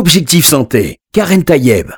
Objectif 0.00 0.46
Santé, 0.46 0.96
Karen 1.12 1.44
Tayeb. 1.44 1.90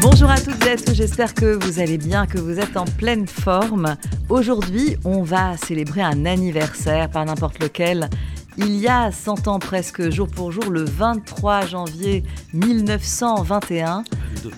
Bonjour 0.00 0.28
à 0.28 0.40
toutes 0.40 0.66
et 0.66 0.70
à 0.70 0.76
tous, 0.76 0.92
j'espère 0.92 1.34
que 1.34 1.64
vous 1.64 1.78
allez 1.78 1.98
bien, 1.98 2.26
que 2.26 2.38
vous 2.38 2.58
êtes 2.58 2.76
en 2.76 2.84
pleine 2.84 3.28
forme. 3.28 3.94
Aujourd'hui, 4.28 4.96
on 5.04 5.22
va 5.22 5.56
célébrer 5.56 6.02
un 6.02 6.26
anniversaire, 6.26 7.08
pas 7.10 7.24
n'importe 7.24 7.62
lequel. 7.62 8.10
Il 8.58 8.74
y 8.74 8.88
a 8.88 9.12
100 9.12 9.46
ans 9.46 9.60
presque, 9.60 10.10
jour 10.10 10.26
pour 10.26 10.50
jour, 10.50 10.68
le 10.68 10.82
23 10.82 11.66
janvier 11.66 12.24
1921. 12.54 14.02
22. 14.42 14.50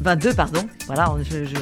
22, 0.00 0.32
pardon. 0.32 0.62
Voilà, 0.86 1.14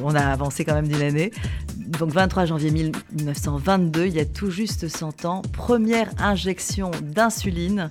on 0.05 0.15
a 0.15 0.21
avancé 0.21 0.65
quand 0.65 0.75
même 0.75 0.87
d'une 0.87 1.03
année. 1.03 1.33
Donc 1.77 2.13
23 2.13 2.45
janvier 2.45 2.71
1922, 2.71 4.07
il 4.07 4.15
y 4.15 4.21
a 4.21 4.25
tout 4.25 4.53
juste 4.53 4.87
100 4.87 5.25
ans, 5.25 5.43
première 5.53 6.11
injection 6.19 6.93
d'insuline 7.03 7.91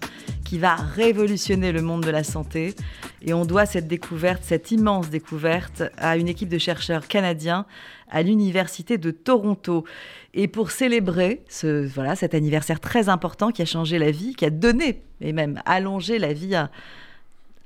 qui 0.52 0.60
va 0.60 0.76
révolutionner 0.76 1.72
le 1.72 1.82
monde 1.82 2.04
de 2.04 2.10
la 2.10 2.26
santé. 2.26 2.76
Et 3.22 3.34
on 3.34 3.46
doit 3.46 3.66
cette 3.66 3.88
découverte, 3.88 4.44
cette 4.44 4.70
immense 4.70 5.10
découverte, 5.10 5.84
à 5.98 6.18
une 6.18 6.28
équipe 6.28 6.50
de 6.50 6.58
chercheurs 6.58 7.08
canadiens 7.08 7.66
à 8.10 8.22
l'Université 8.22 8.98
de 8.98 9.12
Toronto. 9.12 9.86
Et 10.34 10.50
pour 10.50 10.72
célébrer 10.72 11.42
ce, 11.48 11.88
voilà, 11.88 12.18
cet 12.18 12.34
anniversaire 12.34 12.82
très 12.82 13.08
important 13.08 13.52
qui 13.52 13.62
a 13.62 13.66
changé 13.66 13.98
la 13.98 14.12
vie, 14.12 14.36
qui 14.36 14.44
a 14.44 14.50
donné 14.50 15.04
et 15.22 15.32
même 15.32 15.62
allongé 15.66 16.20
la 16.20 16.34
vie 16.34 16.54
à, 16.54 16.70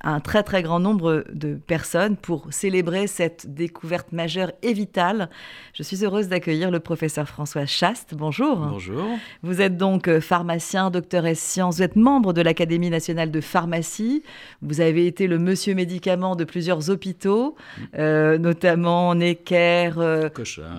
un 0.02 0.20
très 0.20 0.44
très 0.44 0.62
grand 0.62 0.80
nombre 0.80 1.24
de 1.32 1.56
personnes 1.56 2.16
pour 2.16 2.48
célébrer 2.52 3.08
cette 3.08 3.54
découverte 3.54 4.12
majeure 4.12 4.52
et 4.62 4.74
vitale. 4.74 5.30
Je 5.74 5.84
suis 5.84 6.04
heureuse 6.06 6.28
d'accueillir 6.28 6.70
le 6.70 6.80
professeur 6.80 7.28
François 7.28 7.66
Chaste. 7.66 8.14
Bonjour. 8.16 8.58
Bonjour. 8.58 9.06
Vous 9.42 9.62
êtes 9.62 9.78
donc 9.78 10.08
euh, 10.08 10.22
pharmacien, 10.22 10.92
docteur 10.92 11.26
S 11.26 11.40
sciences, 11.40 11.78
vous 11.78 11.84
êtes 11.84 11.96
membre 11.96 12.34
de 12.34 12.42
l'Académie 12.42 12.90
nationale 12.90 13.32
de 13.32 13.42
pharmacie. 13.42 14.24
Vous 14.62 14.82
avez 14.82 15.08
été 15.08 15.28
le 15.28 15.40
monsieur 15.40 15.74
médicament 15.74 16.36
de 16.36 16.44
plusieurs 16.44 16.90
hôpitaux, 16.90 17.56
mm. 17.56 17.82
euh, 17.98 18.38
notamment 18.38 19.16
Necker, 19.16 19.92
euh, 19.98 20.30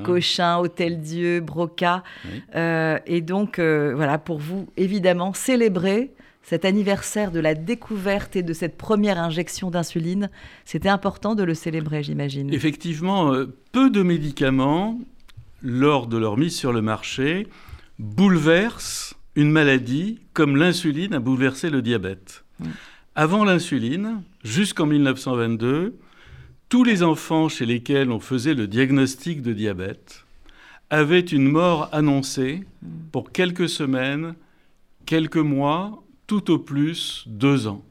Cochin. 0.05 0.59
Hôtel 0.59 1.01
Dieu, 1.01 1.41
Broca. 1.41 2.03
et 2.55 3.21
donc, 3.21 3.59
voilà, 3.59 4.19
pour 4.19 4.39
vous, 4.39 4.69
évidemment, 4.77 5.33
célébrer 5.33 6.13
cet 6.49 6.65
anniversaire 6.65 7.33
de 7.33 7.41
la 7.41 7.55
découverte 7.55 8.37
et 8.37 8.45
de 8.45 8.53
cette 8.53 8.79
première 8.79 9.19
injection 9.19 9.69
d'insuline, 9.69 10.31
c'était 10.65 10.89
important 10.89 11.35
de 11.35 11.43
le 11.43 11.55
célébrer, 11.55 12.05
j'imagine. 12.05 12.55
Effectivement, 12.55 13.33
euh, 13.33 13.53
peu 13.73 13.91
de 13.91 14.01
médicaments, 14.03 15.01
lors 15.61 16.07
de 16.07 16.17
leur 16.17 16.37
mise 16.37 16.55
sur 16.55 16.73
le 16.73 16.83
marché, 16.83 17.49
bouleversent 17.99 19.15
une 19.35 19.51
maladie 19.51 20.21
comme 20.35 20.57
l'insuline 20.57 21.15
a 21.15 21.19
bouleversé 21.19 21.69
le 21.69 21.83
diabète. 21.83 22.45
Mm. 22.61 22.67
Avant 23.17 23.45
l'insuline, 23.45 24.23
jusqu'en 24.45 24.87
1922, 24.87 25.99
tous 26.69 26.85
les 26.85 27.03
enfants 27.03 27.49
chez 27.49 27.67
lesquels 27.67 28.13
on 28.13 28.21
faisait 28.21 28.55
le 28.55 28.69
diagnostic 28.69 29.43
de 29.43 29.53
diabète 29.53 30.25
avaient 30.91 31.19
une 31.19 31.49
mort 31.49 31.89
annoncée 31.91 32.63
mm. 32.83 32.89
pour 33.11 33.33
quelques 33.33 33.69
semaines, 33.69 34.37
quelques 35.07 35.37
mois, 35.39 36.05
tout 36.27 36.51
au 36.51 36.59
plus 36.59 37.25
deux 37.27 37.67
ans. 37.67 37.83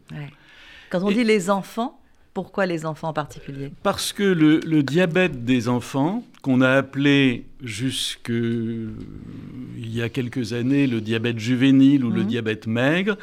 Quand 0.89 1.03
on 1.03 1.11
dit 1.11 1.23
les 1.23 1.50
enfants, 1.50 2.00
pourquoi 2.33 2.66
les 2.66 2.86
enfants 2.86 3.09
en 3.09 3.14
particulier? 3.14 3.72
Parce 3.81 4.11
que 4.11 4.23
le, 4.23 4.83
diabète 4.83 5.45
des 5.45 5.69
enfants, 5.69 6.23
qu'on 6.42 6.61
a 6.61 6.69
appelé 6.72 7.45
jusque 7.64 8.30
il 8.30 9.95
y 9.95 10.02
a 10.02 10.09
quelques 10.09 10.53
années 10.53 10.86
le 10.86 11.02
diabète 11.02 11.39
juvénile 11.39 12.03
ou 12.03 12.11
le 12.11 12.22
mhm. 12.22 12.27
diabète 12.27 12.67
maigre, 12.67 13.17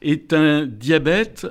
est 0.00 0.32
un 0.32 0.66
diabète 0.66 1.46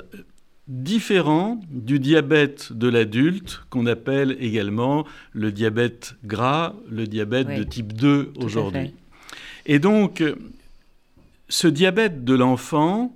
différent 0.67 1.59
du 1.69 1.99
diabète 1.99 2.73
de 2.73 2.87
l'adulte, 2.87 3.61
qu'on 3.69 3.85
appelle 3.85 4.35
également 4.39 5.05
le 5.33 5.51
diabète 5.51 6.15
gras, 6.23 6.73
le 6.89 7.05
diabète 7.05 7.47
de 7.47 7.63
type 7.63 7.93
2 7.93 8.33
aujourd'hui. 8.37 8.93
Et 9.65 9.79
donc, 9.79 10.23
ce 11.53 11.67
diabète 11.67 12.25
de 12.25 12.33
l'enfant 12.33 13.15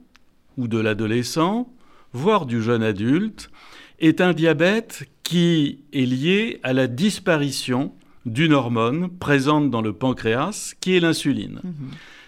ou 0.57 0.67
de 0.67 0.77
l'adolescent, 0.77 1.73
voire 2.13 2.45
du 2.45 2.61
jeune 2.61 2.83
adulte, 2.83 3.49
est 3.97 4.21
un 4.21 4.33
diabète 4.33 5.09
qui 5.23 5.79
est 5.91 6.05
lié 6.05 6.59
à 6.61 6.71
la 6.71 6.85
disparition 6.85 7.93
d'une 8.27 8.53
hormone 8.53 9.09
présente 9.09 9.71
dans 9.71 9.81
le 9.81 9.91
pancréas, 9.91 10.75
qui 10.79 10.95
est 10.95 10.99
l'insuline. 10.99 11.61
Mhm. 11.63 11.73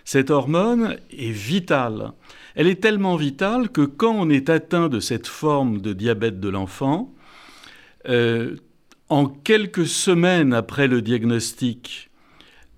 Cette 0.04 0.32
hormone 0.32 0.98
est 1.16 1.30
vitale. 1.30 2.14
Elle 2.56 2.66
est 2.66 2.82
tellement 2.82 3.16
vitale 3.16 3.70
que 3.70 3.82
quand 3.82 4.16
on 4.16 4.32
est 4.32 4.50
atteint 4.50 4.90
de 4.90 5.00
cette 5.00 5.28
forme 5.28 5.80
de 5.80 5.94
diabète 5.94 6.40
de 6.40 6.50
l'enfant, 6.50 7.14
euh, 8.08 8.56
en 9.10 9.28
quelques 9.28 9.86
semaines 9.86 10.54
après 10.54 10.88
le 10.88 11.04
diagnostic, 11.04 12.10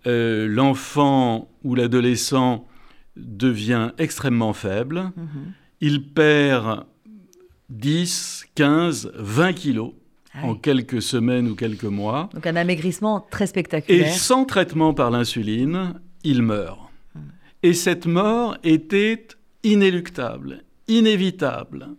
euh, 0.05 0.49
l'enfant 0.49 1.49
ou 1.63 1.75
l'adolescent 1.75 2.67
devient 3.15 3.91
extrêmement 3.97 4.53
faible. 4.53 5.11
Mhm. 5.15 5.53
Il 5.81 6.03
perd 6.13 6.85
10, 7.69 8.45
15, 8.55 9.11
20 9.15 9.53
kilos 9.53 9.93
ah 10.33 10.45
en 10.45 10.55
quelques 10.55 11.01
semaines 11.01 11.49
ou 11.49 11.55
quelques 11.55 11.83
mois. 11.83 12.29
Donc 12.33 12.47
un 12.47 12.55
amaigrissement 12.55 13.25
très 13.31 13.47
spectaculaire. 13.47 14.07
Et 14.07 14.11
sans 14.11 14.45
traitement 14.45 14.93
par 14.93 15.11
l'insuline, 15.11 15.95
il 16.23 16.41
meurt. 16.41 16.79
Mhm. 17.15 17.21
Et 17.63 17.73
cette 17.73 18.05
mort 18.05 18.57
était 18.63 19.27
inéluctable, 19.63 20.63
inévitable, 20.87 21.89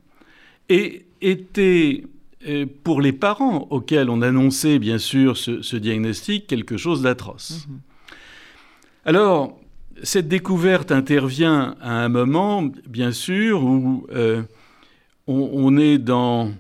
et 0.69 1.07
était 1.21 2.05
euh, 2.49 2.67
pour 2.83 3.01
les 3.01 3.13
parents 3.13 3.69
auxquels 3.71 4.11
on 4.11 4.21
annonçait 4.21 4.79
bien 4.79 4.99
sûr 4.99 5.37
ce, 5.37 5.77
diagnostic 5.77 6.47
quelque 6.47 6.77
chose 6.77 7.03
d'atroce. 7.03 7.67
Mhm. 7.69 7.81
Alors, 9.05 9.61
cette 10.03 10.29
découverte 10.29 10.93
intervient 10.93 11.77
à 11.81 12.05
un 12.05 12.09
moment, 12.09 12.63
bien 12.89 13.13
sûr, 13.13 13.65
où 13.65 14.07
euh, 14.13 14.43
on, 15.27 15.77
est 15.77 15.99
dans, 15.99 16.53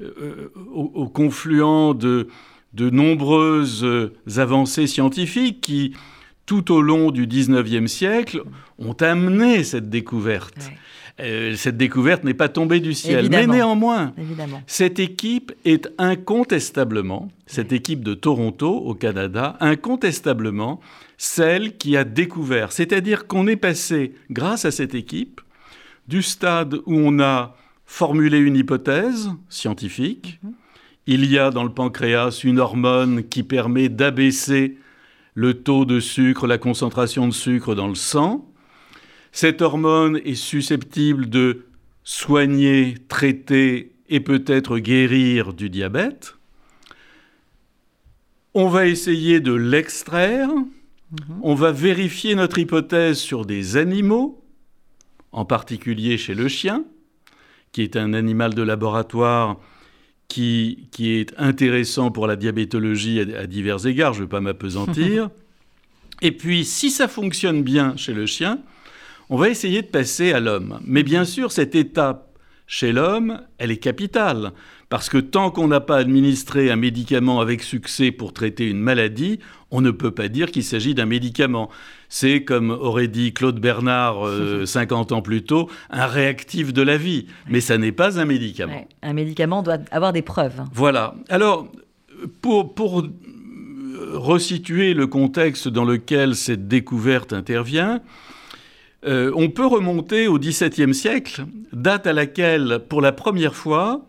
euh, 0.00 0.50
au, 0.72 1.08
confluent 1.08 1.94
de, 1.94 2.28
de, 2.74 2.90
nombreuses 2.90 3.86
avancées 4.36 4.86
scientifiques 4.86 5.60
qui, 5.60 5.94
tout 6.46 6.72
au 6.72 6.80
long 6.80 7.10
du 7.10 7.26
XIXe 7.26 7.90
siècle, 7.90 8.42
ont 8.78 8.96
amené 9.00 9.64
cette 9.64 9.90
découverte. 9.90 10.70
Euh, 11.18 11.54
cette 11.56 11.78
découverte 11.78 12.24
n'est 12.24 12.34
pas 12.34 12.50
tombée 12.50 12.80
du 12.80 12.92
ciel. 12.92 13.28
Mais 13.30 13.46
néanmoins, 13.46 14.12
cette 14.66 14.98
équipe 14.98 15.52
est 15.64 15.88
incontestablement, 15.96 17.28
cette 17.46 17.72
équipe 17.72 18.04
de 18.04 18.12
Toronto 18.12 18.68
au 18.68 18.94
Canada, 18.94 19.56
incontestablement 19.60 20.80
celle 21.16 21.78
qui 21.78 21.96
a 21.96 22.04
découvert. 22.04 22.70
C'est-à-dire 22.70 23.26
qu'on 23.26 23.46
est 23.46 23.56
passé, 23.56 24.12
grâce 24.30 24.66
à 24.66 24.70
cette 24.70 24.94
équipe, 24.94 25.40
du 26.06 26.22
stade 26.22 26.74
où 26.84 26.94
on 26.94 27.18
a 27.20 27.56
formulé 27.86 28.38
une 28.38 28.56
hypothèse 28.56 29.30
scientifique. 29.48 30.38
Mhm. 30.42 30.52
Il 31.06 31.30
y 31.30 31.38
a 31.38 31.50
dans 31.50 31.64
le 31.64 31.70
pancréas 31.70 32.40
une 32.42 32.58
hormone 32.58 33.22
qui 33.28 33.42
permet 33.42 33.88
d'abaisser 33.88 34.76
le 35.34 35.54
taux 35.54 35.84
de 35.84 36.00
sucre, 36.00 36.46
la 36.46 36.58
concentration 36.58 37.28
de 37.28 37.32
sucre 37.32 37.74
dans 37.74 37.86
le 37.86 37.94
sang. 37.94 38.44
Cette 39.32 39.62
hormone 39.62 40.20
est 40.24 40.34
susceptible 40.34 41.28
de 41.28 41.66
soigner, 42.04 42.94
traiter 43.08 43.92
et 44.08 44.20
peut-être 44.20 44.78
guérir 44.78 45.52
du 45.52 45.68
diabète. 45.68 46.36
On 48.54 48.68
va 48.68 48.86
essayer 48.86 49.40
de 49.40 49.52
l'extraire 49.52 50.48
Mhm. 51.10 51.40
On 51.42 51.54
va 51.54 51.72
vérifier 51.72 52.34
notre 52.34 52.58
hypothèse 52.58 53.18
sur 53.18 53.44
des 53.44 53.76
animaux, 53.76 54.42
en 55.32 55.44
particulier 55.44 56.18
chez 56.18 56.34
le 56.34 56.48
chien, 56.48 56.84
qui 57.72 57.82
est 57.82 57.96
un 57.96 58.12
animal 58.12 58.54
de 58.54 58.62
laboratoire 58.62 59.58
qui, 60.28 60.88
est 60.98 61.32
intéressant 61.38 62.10
pour 62.10 62.26
la 62.26 62.36
diabétologie 62.36 63.20
à, 63.20 63.46
divers 63.46 63.86
égards, 63.86 64.12
je 64.12 64.18
ne 64.18 64.24
veux 64.24 64.28
pas 64.28 64.40
m'apesantir. 64.40 65.30
Et 66.22 66.32
puis, 66.32 66.64
si 66.64 66.90
ça 66.90 67.08
fonctionne 67.08 67.62
bien 67.62 67.96
chez 67.96 68.12
le 68.12 68.26
chien, 68.26 68.60
on 69.30 69.36
va 69.36 69.48
essayer 69.48 69.82
de 69.82 69.88
passer 69.88 70.32
à 70.32 70.40
l'homme. 70.40 70.80
Mais 70.84 71.02
bien 71.02 71.24
sûr, 71.24 71.52
cette 71.52 71.74
étape 71.74 72.26
chez 72.66 72.92
l'homme, 72.92 73.40
elle 73.58 73.70
est 73.70 73.76
capitale. 73.76 74.52
Parce 74.88 75.08
que 75.08 75.18
tant 75.18 75.50
qu'on 75.50 75.66
n'a 75.66 75.80
pas 75.80 75.96
administré 75.96 76.70
un 76.70 76.76
médicament 76.76 77.40
avec 77.40 77.62
succès 77.62 78.12
pour 78.12 78.32
traiter 78.32 78.68
une 78.68 78.78
maladie, 78.78 79.40
on 79.72 79.80
ne 79.80 79.90
peut 79.90 80.12
pas 80.12 80.28
dire 80.28 80.50
qu'il 80.52 80.62
s'agit 80.62 80.94
d'un 80.94 81.06
médicament. 81.06 81.70
C'est, 82.08 82.44
comme 82.44 82.70
aurait 82.70 83.08
dit 83.08 83.32
Claude 83.32 83.58
Bernard 83.60 84.22
50 84.64 85.10
euh, 85.10 85.14
ans 85.16 85.22
plus 85.22 85.42
tôt, 85.42 85.68
un 85.90 86.06
réactif 86.06 86.72
de 86.72 86.82
la 86.82 86.96
vie. 86.96 87.26
Mais 87.48 87.60
ça 87.60 87.78
n'est 87.78 87.92
pas 87.92 88.20
un 88.20 88.24
médicament. 88.24 88.86
Un 89.02 89.12
médicament 89.12 89.62
doit 89.62 89.78
avoir 89.90 90.12
des 90.12 90.22
preuves. 90.22 90.62
Voilà. 90.72 91.14
Alors, 91.28 91.68
pour, 92.40 92.74
pour 92.74 93.04
resituer 94.12 94.94
le 94.94 95.06
contexte 95.08 95.68
dans 95.68 95.84
lequel 95.84 96.36
cette 96.36 96.68
découverte 96.68 97.32
intervient, 97.32 98.00
Euh, 99.06 99.30
on 99.34 99.50
peut 99.50 99.66
remonter 99.66 100.26
au 100.26 100.38
XVIIe 100.38 100.94
siècle, 100.94 101.44
date 101.72 102.06
à 102.06 102.12
laquelle, 102.12 102.80
pour 102.88 103.00
la 103.00 103.12
première 103.12 103.54
fois, 103.54 104.04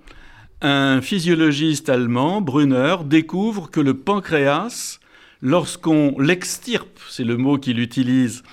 un 0.61 1.01
physiologiste 1.01 1.89
allemand, 1.89 2.41
Brunner, 2.41 2.97
découvre 3.05 3.69
que 3.69 3.79
le 3.79 3.93
pancréas, 3.93 4.99
lorsqu'on 5.41 6.17
l'extirpe, 6.19 6.99
c'est 7.09 7.23
le 7.23 7.37
mot 7.37 7.57
qu'il 7.57 7.79
utilise, 7.79 8.43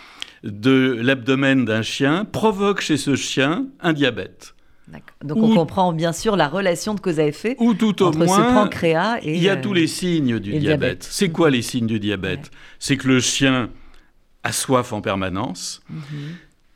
de 0.43 0.99
l'abdomen 1.01 1.65
d'un 1.65 1.81
chien, 1.81 2.27
provoque 2.27 2.83
chez 2.83 2.99
ce 2.99 3.17
chien 3.17 3.67
un 3.81 3.95
diabète. 3.95 4.55
Donc 5.25 5.39
on 5.39 5.55
comprend 5.55 5.95
bien 5.95 6.13
sûr 6.13 6.37
la 6.37 6.47
relation 6.47 6.95
de 6.95 7.01
cause 7.01 7.19
à 7.19 7.27
effet 7.27 7.57
ou 7.59 7.73
tout 7.73 8.03
au 8.03 8.09
entre 8.09 8.19
moins, 8.19 8.37
ce 8.37 8.55
pancréas 8.55 9.19
et 9.23 9.35
il 9.35 9.43
y 9.43 9.49
a 9.49 9.55
euh, 9.55 9.63
tous 9.63 9.73
les 9.73 9.87
signes 9.87 10.39
du 10.39 10.59
diabète. 10.59 11.07
C'est 11.11 11.31
quoi 11.31 11.49
les 11.49 11.63
signes 11.63 11.87
du 11.87 11.99
diabète? 11.99 12.51
C'est 12.79 12.99
que 12.99 13.09
le 13.09 13.21
chien 13.21 13.71
a 14.45 14.53
soif 14.53 14.93
en 14.93 15.01
permanence. 15.01 15.83
Mhm. 15.91 16.01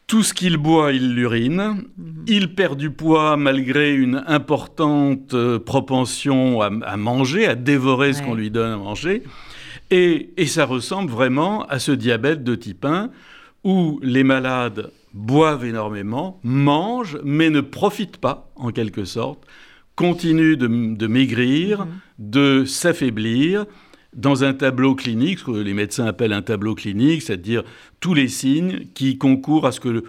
Tout 0.09 0.23
ce 0.23 0.32
qu'il 0.32 0.56
boit, 0.56 0.93
il 0.93 1.15
l'urine. 1.15 1.85
Il 2.26 2.55
perd 2.55 2.79
du 2.79 2.91
poids 2.91 3.37
malgré 3.37 3.94
une 3.94 4.25
importante 4.26 5.35
euh, 5.35 5.59
propension 5.59 6.62
à, 6.62 6.70
à 6.82 6.97
manger, 6.97 7.47
à 7.47 7.55
dévorer 7.55 8.15
ce 8.15 8.23
qu'on 8.23 8.35
lui 8.35 8.50
donne 8.50 8.73
à 8.73 8.76
manger. 8.79 9.23
Et, 9.91 10.31
et 10.38 10.47
ça 10.47 10.65
ressemble 10.65 11.11
vraiment 11.11 11.65
à 11.67 11.79
ce 11.79 11.93
diabète 11.93 12.43
de 12.43 12.55
type 12.55 12.87
1 12.87 13.11
où 13.65 14.00
les 14.03 14.25
malades 14.25 14.91
boivent 15.12 15.65
énormément, 15.65 16.41
mangent, 16.43 17.19
mais 17.25 17.50
ne 17.50 17.61
profitent 17.61 18.19
pas, 18.19 18.50
en 18.56 18.70
quelque 18.70 19.05
sorte, 19.05 19.44
continuent 19.94 20.56
de, 20.56 20.94
de 20.94 21.06
maigrir, 21.06 21.87
de 22.19 22.65
s'affaiblir 22.65 23.67
dans 24.19 24.43
un 24.43 24.53
tableau 24.53 24.97
clinique, 24.97 25.38
ce 25.38 25.44
que 25.44 25.50
les 25.53 25.75
médecins 25.75 26.06
appellent 26.06 26.32
un 26.32 26.43
tableau 26.43 26.75
clinique, 26.75 27.23
c'est-à-dire 27.23 27.62
tous 28.00 28.15
les 28.15 28.26
signes 28.26 28.87
qui 28.93 29.17
concourent 29.17 29.67
à 29.67 29.73
ce 29.73 29.79
que, 29.79 30.05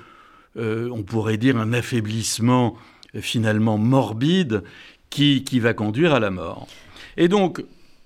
euh, 0.58 0.90
on 0.92 1.04
pourrait 1.04 1.38
dire, 1.38 1.58
un 1.58 1.74
affaiblissement 1.74 2.76
euh, 3.16 3.22
finalement 3.22 3.78
morbide 3.78 4.64
qui, 5.12 5.44
qui 5.44 5.60
va 5.60 5.76
conduire 5.76 6.16
à 6.16 6.20
la 6.20 6.32
mort. 6.32 6.68
Et 7.18 7.28
donc, 7.28 7.64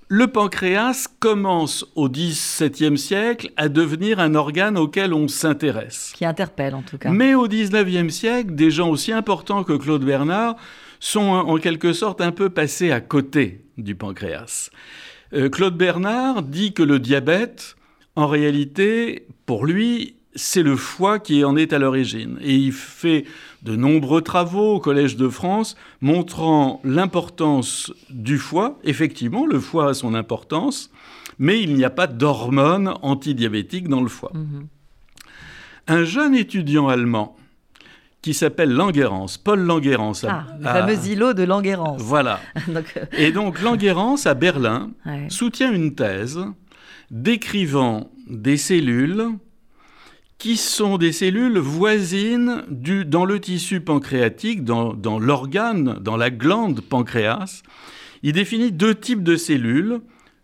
le 0.09 0.27
pancréas 0.27 1.07
commence 1.19 1.85
au 1.95 2.09
XVIIe 2.09 2.97
siècle 2.97 3.51
à 3.55 3.69
devenir 3.69 4.19
un 4.19 4.35
organe 4.35 4.77
auquel 4.77 5.13
on 5.13 5.29
s'intéresse. 5.29 6.11
qui 6.13 6.25
interpelle 6.25 6.75
en 6.75 6.81
tout 6.81 6.97
cas. 6.97 7.11
Mais 7.11 7.33
au 7.33 7.47
XIXe 7.47 8.13
siècle, 8.13 8.53
des 8.53 8.71
gens 8.71 8.89
aussi 8.89 9.13
importants 9.13 9.63
que 9.63 9.73
Claude 9.73 10.03
Bernard 10.03 10.57
sont 10.99 11.21
en 11.21 11.57
quelque 11.57 11.93
sorte 11.93 12.19
un 12.19 12.31
peu 12.31 12.49
passés 12.49 12.91
à 12.91 12.99
côté 12.99 13.61
du 13.77 13.95
pancréas. 13.95 14.69
Euh, 15.33 15.49
Claude 15.49 15.77
Bernard 15.77 16.43
dit 16.43 16.73
que 16.73 16.83
le 16.83 16.99
diabète, 16.99 17.75
en 18.15 18.27
réalité, 18.27 19.25
pour 19.45 19.65
lui, 19.65 20.15
c'est 20.35 20.63
le 20.63 20.75
foie 20.75 21.19
qui 21.19 21.43
en 21.43 21.55
est 21.55 21.73
à 21.73 21.79
l'origine. 21.79 22.37
Et 22.41 22.55
il 22.55 22.71
fait 22.71 23.25
de 23.63 23.75
nombreux 23.75 24.21
travaux 24.21 24.75
au 24.75 24.79
Collège 24.79 25.15
de 25.15 25.29
France 25.29 25.75
montrant 26.01 26.81
l'importance 26.83 27.91
du 28.09 28.37
foie. 28.37 28.79
Effectivement, 28.83 29.45
le 29.45 29.59
foie 29.59 29.89
a 29.89 29.93
son 29.93 30.13
importance, 30.13 30.91
mais 31.39 31.61
il 31.61 31.75
n'y 31.75 31.83
a 31.83 31.89
pas 31.89 32.07
d'hormones 32.07 32.93
antidiabétiques 33.01 33.87
dans 33.87 34.01
le 34.01 34.09
foie. 34.09 34.31
Mhm. 34.33 34.67
Un 35.87 36.03
jeune 36.03 36.35
étudiant 36.35 36.87
allemand 36.87 37.35
qui 38.23 38.33
s'appelle 38.33 38.71
Langerhans, 38.71 39.27
Paul 39.43 39.59
Langerhans. 39.59 40.13
Ah, 40.27 40.47
le 40.59 40.65
à- 40.65 40.73
fameux 40.73 41.07
îlot 41.07 41.33
de 41.33 41.43
Languérance. 41.43 42.01
Voilà. 42.01 42.39
Donc, 42.67 42.85
euh, 42.97 43.05
Et 43.17 43.31
donc 43.31 43.61
Langerhans, 43.61 44.15
à 44.25 44.33
Berlin, 44.33 44.91
ouais. 45.05 45.27
soutient 45.29 45.71
une 45.71 45.93
thèse 45.93 46.39
décrivant 47.11 48.09
des 48.27 48.57
cellules 48.57 49.27
qui 50.37 50.57
sont 50.57 50.97
des 50.97 51.11
cellules 51.11 51.57
voisines 51.59 52.63
du, 52.69 53.05
dans 53.05 53.23
le 53.25 53.39
tissu 53.39 53.79
pancréatique, 53.81 54.63
dans, 54.63 54.93
dans 54.93 55.19
l'organe, 55.19 55.99
dans 56.01 56.17
la 56.17 56.29
glande 56.31 56.81
pancréas. 56.81 57.61
Il 58.23 58.33
définit 58.33 58.71
deux 58.71 58.95
types 58.95 59.23
de 59.23 59.35
cellules. 59.35 59.99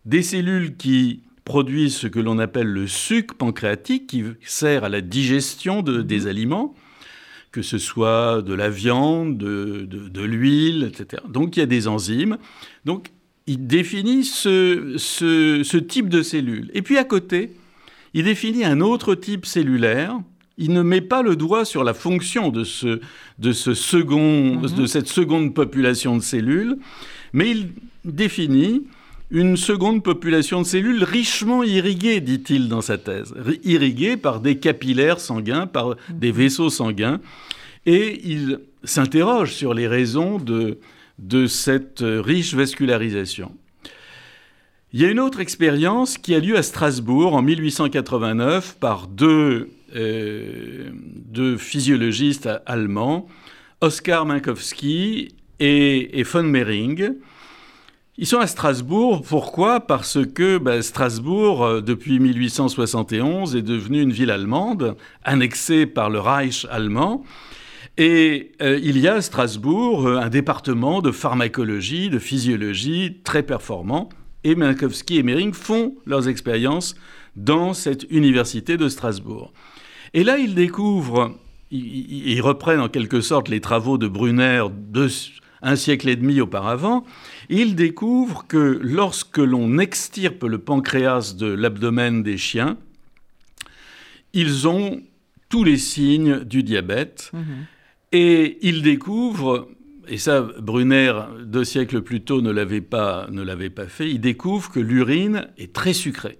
Des 0.06 0.22
cellules 0.22 0.78
qui 0.78 1.24
produisent 1.44 1.96
ce 1.96 2.08
que 2.08 2.20
l'on 2.20 2.40
appelle 2.40 2.68
le 2.68 2.88
suc 2.88 3.34
pancréatique, 3.34 4.08
qui 4.08 4.24
sert 4.44 4.84
à 4.84 4.90
la 4.90 5.02
digestion 5.02 5.82
de- 5.82 6.02
des 6.02 6.28
aliments, 6.28 6.74
que 7.52 7.62
ce 7.62 7.78
soit 7.78 8.42
de 8.42 8.54
la 8.54 8.70
viande, 8.70 9.38
de, 9.38 9.86
de- 9.90 10.08
de 10.10 10.22
l'huile, 10.22 10.84
etc. 10.92 11.24
Donc 11.30 11.58
il 11.58 11.62
y 11.62 11.64
a 11.64 11.68
des 11.68 11.88
enzymes. 11.88 12.38
Donc 12.86 13.08
il 13.48 13.66
définit 13.66 14.24
ce, 14.24 14.94
ce- 14.98 15.62
ce 15.64 15.78
type 15.78 16.10
de 16.10 16.22
cellules. 16.22 16.70
Et 16.74 16.82
puis 16.84 16.98
à 16.98 17.04
côté, 17.04 17.52
il 18.14 18.26
définit 18.26 18.64
un 18.66 18.82
autre 18.82 19.16
type 19.16 19.46
cellulaire. 19.46 20.20
Il 20.58 20.74
ne 20.74 20.82
met 20.84 21.02
pas 21.02 21.22
le 21.24 21.36
doigt 21.36 21.64
sur 21.66 21.84
la 21.84 21.94
fonction 21.94 22.50
de, 22.50 22.64
ce, 22.64 23.00
de, 23.40 23.52
ce 23.54 23.74
second, 23.74 24.58
de 24.58 24.86
cette 24.86 25.08
seconde 25.08 25.54
population 25.54 26.18
de 26.18 26.22
cellules, 26.22 26.78
mais 27.34 27.50
il 27.52 27.70
définit 28.04 28.84
une 29.32 29.58
seconde 29.58 30.04
population 30.04 30.62
de 30.62 30.66
cellules 30.66 31.04
richement 31.04 31.64
irriguées, 31.64 32.20
dit-il 32.20 32.68
dans 32.68 32.82
sa 32.82 32.98
thèse, 32.98 33.34
Ri- 33.38 33.60
irriguées 33.64 34.18
par 34.18 34.40
des 34.40 34.58
capillaires 34.58 35.20
sanguins, 35.20 35.68
par 35.68 35.96
des 36.10 36.32
vaisseaux 36.32 36.70
sanguins. 36.70 37.20
Et 37.86 38.20
il 38.24 38.60
s'interroge 38.84 39.54
sur 39.54 39.74
les 39.74 39.88
raisons 39.88 40.40
de, 40.40 40.78
cette 41.48 42.04
riche 42.04 42.54
vascularisation. 42.54 43.52
Il 44.94 45.02
y 45.02 45.06
a 45.06 45.10
une 45.10 45.20
autre 45.20 45.40
expérience 45.40 46.18
qui 46.18 46.34
a 46.34 46.40
lieu 46.40 46.58
à 46.58 46.64
Strasbourg 46.64 47.36
en 47.36 47.44
1889 47.44 48.78
par 48.80 49.08
deux, 49.08 49.70
euh, 49.96 50.90
deux 50.94 51.58
physiologistes 51.58 52.50
allemands, 52.66 53.28
Oskar 53.82 54.26
Minkowski 54.26 55.28
et, 55.60 56.20
et 56.20 56.24
von 56.24 56.44
Mering. 56.44 57.14
Ils 58.22 58.28
sont 58.28 58.40
à 58.40 58.48
Strasbourg. 58.48 59.22
Pourquoi? 59.22 59.80
Parce 59.80 60.18
que 60.36 60.58
ben, 60.58 60.82
Strasbourg, 60.82 61.64
euh, 61.64 61.82
depuis 61.82 62.20
1871, 62.20 63.56
est 63.56 63.62
devenue 63.62 64.02
une 64.02 64.12
ville 64.12 64.30
allemande, 64.30 64.98
annexée 65.24 65.86
par 65.86 66.10
le 66.10 66.20
Reich 66.20 66.68
allemand. 66.70 67.24
Et 67.98 68.52
euh, 68.62 68.78
il 68.84 68.98
y 68.98 69.08
a 69.08 69.14
à 69.14 69.22
Strasbourg 69.22 70.06
euh, 70.06 70.18
un 70.18 70.28
département 70.28 71.02
de 71.02 71.12
pharmacologie, 71.12 72.10
de 72.10 72.20
physiologie 72.20 73.22
très 73.24 73.42
performant. 73.42 74.10
Et 74.44 74.54
Minkowski 74.54 75.20
et 75.20 75.24
Mering 75.24 75.54
font 75.54 75.96
leurs 76.06 76.28
expériences 76.28 76.96
dans 77.38 77.74
cette 77.74 78.06
université 78.12 78.76
de 78.76 78.90
Strasbourg. 78.90 79.54
Et 80.14 80.26
là, 80.26 80.38
ils 80.38 80.56
découvrent, 80.56 81.38
ils, 81.72 82.42
reprennent 82.42 82.82
en 82.82 82.90
quelque 82.90 83.22
sorte 83.22 83.48
les 83.48 83.62
travaux 83.62 83.98
de 83.98 84.10
Brunner 84.10 84.66
de 84.70 85.08
un 85.62 85.76
siècle 85.76 86.10
et 86.10 86.16
demi 86.16 86.42
auparavant. 86.42 87.04
Ils 87.50 87.76
découvrent 87.76 88.46
que 88.48 88.80
lorsque 88.82 89.40
l'on 89.40 89.80
extirpe 89.80 90.44
le 90.44 90.60
pancréas 90.60 91.36
de 91.36 91.48
l'abdomen 91.48 92.22
des 92.22 92.38
chiens, 92.38 92.78
ils 94.34 94.68
ont 94.68 95.02
tous 95.50 95.64
les 95.64 95.78
signes 95.78 96.44
du 96.44 96.62
diabète. 96.62 97.32
Mhm. 97.34 97.66
Et 98.12 98.58
il 98.62 98.82
découvre, 98.82 99.70
et 100.08 100.18
ça 100.18 100.42
Brunner, 100.60 101.14
deux 101.44 101.64
siècles 101.64 102.02
plus 102.02 102.22
tôt, 102.22 102.42
ne 102.42 102.52
l'avait 102.52 102.82
pas, 102.82 103.28
ne 103.32 103.42
l'avait 103.42 103.70
pas 103.70 103.88
fait, 103.88 104.10
il 104.10 104.22
découvre 104.22 104.72
que 104.72 104.80
l'urine 104.80 105.48
est 105.58 105.74
très 105.74 105.94
sucrée. 105.94 106.38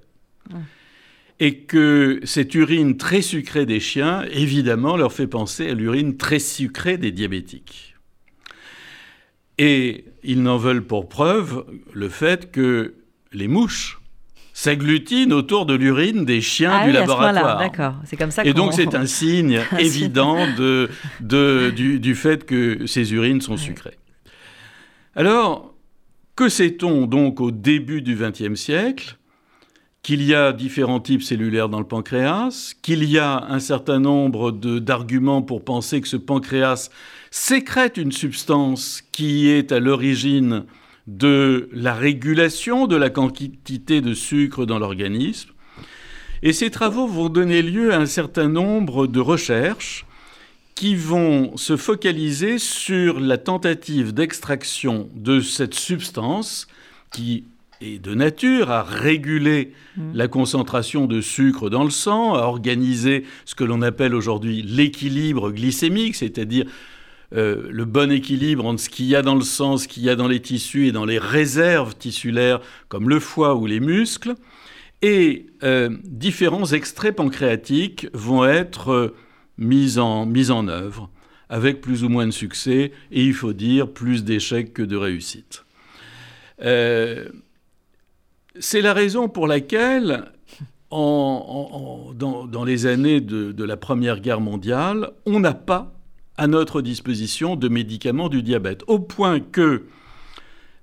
Et 1.42 1.60
que 1.60 2.20
cette 2.24 2.54
urine 2.56 2.98
très 2.98 3.22
sucrée 3.22 3.66
des 3.66 3.80
chiens, 3.80 4.24
évidemment, 4.32 4.98
leur 4.98 5.14
fait 5.14 5.28
penser 5.28 5.70
à 5.70 5.74
l'urine 5.74 6.18
très 6.18 6.40
sucrée 6.40 6.98
des 6.98 7.12
diabétiques. 7.12 7.89
Et 9.60 10.06
ils 10.24 10.42
n'en 10.42 10.58
veulent 10.58 10.84
pour 10.86 11.08
preuve 11.10 11.66
le 11.94 12.10
fait 12.10 12.52
que 12.52 12.96
les 13.34 13.48
mouches 13.48 14.00
s'agglutinent 14.54 15.32
autour 15.36 15.66
de 15.66 15.74
l'urine 15.74 16.26
des 16.26 16.42
chiens 16.42 16.72
Ah 16.74 16.82
du 16.84 16.88
oui, 16.88 16.94
laboratoire. 16.94 17.60
d'accord. 17.60 17.96
C'est 18.06 18.18
comme 18.18 18.32
ça 18.32 18.44
Et 18.44 18.54
donc 18.54 18.74
c'est 18.74 18.96
un 18.96 19.06
signe 19.06 19.62
évident 19.78 20.38
de, 20.58 20.90
de- 21.22 21.72
du, 21.76 22.00
du 22.00 22.16
fait 22.16 22.46
que 22.46 22.88
ces 22.88 23.14
urines 23.14 23.42
sont 23.42 23.58
sucrées. 23.58 23.98
Alors, 25.16 25.74
que 26.36 26.50
sait-on 26.50 27.06
donc 27.06 27.40
au 27.42 27.52
début 27.52 28.02
du 28.02 28.16
XXe 28.16 28.56
siècle? 28.60 29.18
Qu'il 30.02 30.24
y 30.24 30.34
a 30.34 30.54
différents 30.54 31.02
types 31.02 31.22
cellulaires 31.22 31.70
dans 31.70 31.80
le 31.80 31.86
pancréas, 31.86 32.74
qu'il 32.82 33.04
y 33.04 33.20
a 33.20 33.46
un 33.50 33.60
certain 33.60 34.00
nombre 34.00 34.52
d'arguments 34.52 35.42
pour 35.42 35.64
penser 35.64 36.02
que 36.02 36.08
ce 36.08 36.18
pancréas 36.18 36.90
sécrète 37.32 37.98
une 37.98 38.12
substance 38.12 39.04
qui 39.12 39.50
est 39.50 39.72
à 39.72 39.80
l'origine 39.80 40.64
de 41.06 41.70
la 41.74 41.94
régulation 41.94 42.88
de 42.88 42.96
la 42.96 43.10
quantité 43.10 44.02
de 44.02 44.14
sucre 44.14 44.66
dans 44.66 44.80
l'organisme. 44.80 45.50
Et 46.44 46.54
ces 46.54 46.70
travaux 46.70 47.08
vont 47.08 47.30
donner 47.30 47.62
lieu 47.62 47.94
à 47.94 47.98
un 47.98 48.06
certain 48.06 48.48
nombre 48.48 49.08
de 49.08 49.20
recherches 49.20 50.06
qui 50.76 50.96
vont 50.96 51.58
se 51.58 51.76
focaliser 51.76 52.58
sur 52.58 53.20
la 53.20 53.38
tentative 53.38 54.14
d'extraction 54.14 55.10
de 55.14 55.42
cette 55.42 55.74
substance 55.74 56.68
qui 57.12 57.44
et 57.82 58.00
de 58.00 58.14
nature 58.14 58.72
à 58.72 58.84
réguler 58.84 59.74
mmh. 59.96 60.12
la 60.14 60.28
concentration 60.28 61.06
de 61.06 61.22
sucre 61.22 61.70
dans 61.70 61.84
le 61.84 61.90
sang, 61.90 62.34
à 62.34 62.42
organiser 62.42 63.24
ce 63.46 63.56
que 63.56 63.64
l'on 63.64 63.82
appelle 63.82 64.14
aujourd'hui 64.14 64.62
l'équilibre 64.62 65.52
glycémique, 65.52 66.16
c'est-à-dire 66.16 66.66
euh, 67.36 67.68
le 67.70 67.86
bon 67.86 68.12
équilibre 68.12 68.66
entre 68.66 68.82
ce 68.82 68.90
qu'il 68.90 69.06
y 69.06 69.16
a 69.16 69.22
dans 69.22 69.36
le 69.36 69.44
sang, 69.44 69.78
ce 69.78 69.88
qu'il 69.88 70.04
y 70.04 70.10
a 70.10 70.16
dans 70.16 70.28
les 70.28 70.42
tissus 70.42 70.88
et 70.88 70.92
dans 70.92 71.06
les 71.06 71.20
réserves 71.20 71.96
tissulaires 71.96 72.60
comme 72.88 73.08
le 73.08 73.20
foie 73.20 73.56
ou 73.56 73.66
les 73.66 73.80
muscles. 73.80 74.34
Et 75.02 75.46
euh, 75.64 75.90
différents 76.04 76.66
extraits 76.66 77.16
pancréatiques 77.16 78.08
vont 78.14 78.46
être 78.46 78.90
euh, 78.90 79.16
mis, 79.58 80.00
en, 80.00 80.26
mis 80.26 80.52
en 80.52 80.68
œuvre 80.68 81.10
avec 81.50 81.82
plus 81.82 82.04
ou 82.04 82.10
moins 82.10 82.26
de 82.26 82.32
succès 82.32 82.92
et 83.12 83.24
il 83.24 83.34
faut 83.34 83.54
dire 83.54 83.90
plus 83.92 84.24
d'échecs 84.24 84.74
que 84.74 84.84
de 84.84 84.98
réussites. 84.98 85.64
C'est 88.60 88.82
la 88.82 88.94
raison 88.94 89.30
pour 89.30 89.48
laquelle, 89.48 90.26
dans, 90.92 92.64
les 92.66 92.86
années 92.86 93.22
de, 93.22 93.64
la 93.64 93.78
Première 93.78 94.20
Guerre 94.20 94.42
mondiale, 94.42 95.12
on 95.26 95.40
n'a 95.40 95.54
pas 95.54 95.94
à 96.38 96.48
notre 96.48 96.82
disposition 96.82 97.56
de 97.56 97.70
médicaments 97.70 98.28
du 98.28 98.44
diabète, 98.44 98.84
au 98.88 99.00
point 99.00 99.40
que 99.40 99.86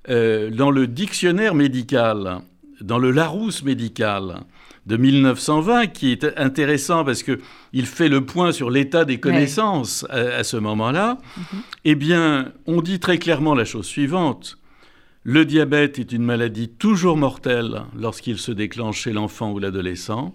euh, 0.09 0.50
dans 0.50 0.71
le 0.71 0.87
dictionnaire 0.87 1.54
médical, 1.54 2.38
dans 2.80 2.99
le 2.99 3.11
Larousse 3.11 3.62
médical 3.62 4.40
de 4.87 4.97
1920, 4.97 5.88
qui 5.88 6.12
est 6.12 6.25
intéressant 6.38 7.04
parce 7.04 7.23
qu'il 7.23 7.87
fait 7.87 8.09
le 8.09 8.25
point 8.25 8.52
sur 8.52 8.71
l'état 8.71 9.04
des 9.04 9.18
connaissances 9.18 10.06
à, 10.11 10.45
ce 10.45 10.56
moment-là, 10.56 11.18
mm-hmm. 11.18 11.56
eh 11.87 11.95
bien, 11.95 12.52
on 12.66 12.80
dit 12.80 13.00
très 13.00 13.18
clairement 13.18 13.54
la 13.54 13.64
chose 13.64 13.87
suivante. 13.87 14.59
Le 15.28 15.45
diabète 15.45 15.99
est 15.99 16.12
une 16.12 16.23
maladie 16.23 16.68
toujours 16.68 17.16
mortelle 17.16 17.83
lorsqu'il 17.99 18.38
se 18.38 18.52
déclenche 18.52 19.00
chez 19.00 19.12
l'enfant 19.12 19.50
ou 19.50 19.59
l'adolescent. 19.59 20.33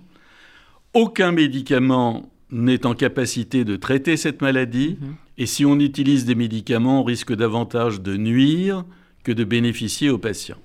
Aucun 0.94 1.32
médicament 1.32 2.30
n'est 2.52 2.86
en 2.86 2.94
capacité 2.94 3.64
de 3.64 3.78
traiter 3.78 4.18
cette 4.18 4.42
maladie, 4.42 4.98
mhm. 5.00 5.16
et 5.38 5.46
si 5.46 5.66
on 5.66 5.80
utilise 5.80 6.26
des 6.26 6.36
médicaments, 6.36 7.00
on 7.00 7.04
risque 7.06 7.34
davantage 7.34 8.02
de 8.02 8.18
nuire 8.18 8.84
que 9.24 9.32
de 9.32 9.46
bénéficier 9.46 10.10
aux 10.10 10.18
patients. 10.18 10.58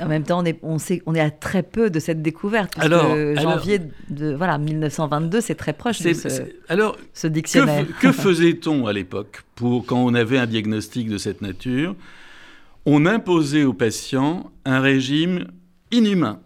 En 0.00 0.06
même 0.06 0.22
temps, 0.22 0.40
on 0.40 0.44
est, 0.46 0.58
on 0.62 0.78
sait, 0.78 1.02
on 1.04 1.14
est 1.14 1.20
à 1.20 1.30
très 1.30 1.62
peu 1.62 1.90
de 1.90 2.00
cette 2.00 2.22
découverte. 2.22 2.72
alors, 2.78 3.14
janvier 3.36 3.78
de 4.08 4.32
voilà 4.32 4.56
1922, 4.56 5.42
c'est 5.42 5.54
très 5.54 5.74
proche 5.74 6.00
de 6.00 6.14
ce, 6.14 6.28
alors, 6.70 6.96
ce 7.12 7.26
dictionnaire. 7.26 7.86
Que, 8.00 8.06
que 8.06 8.12
faisait-on 8.22 8.86
à 8.86 8.94
l'époque 8.94 9.42
pour 9.54 9.84
quand 9.84 10.02
on 10.02 10.14
avait 10.14 10.38
un 10.38 10.46
diagnostic 10.46 11.10
de 11.10 11.18
cette 11.18 11.42
nature? 11.42 11.94
On 12.86 13.06
imposait 13.06 13.64
aux 13.64 13.72
patients 13.72 14.50
un 14.64 14.80
régime 14.80 15.48
inhumain, 15.90 16.40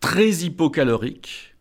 très 0.00 0.30
hypocalorique. 0.30 1.54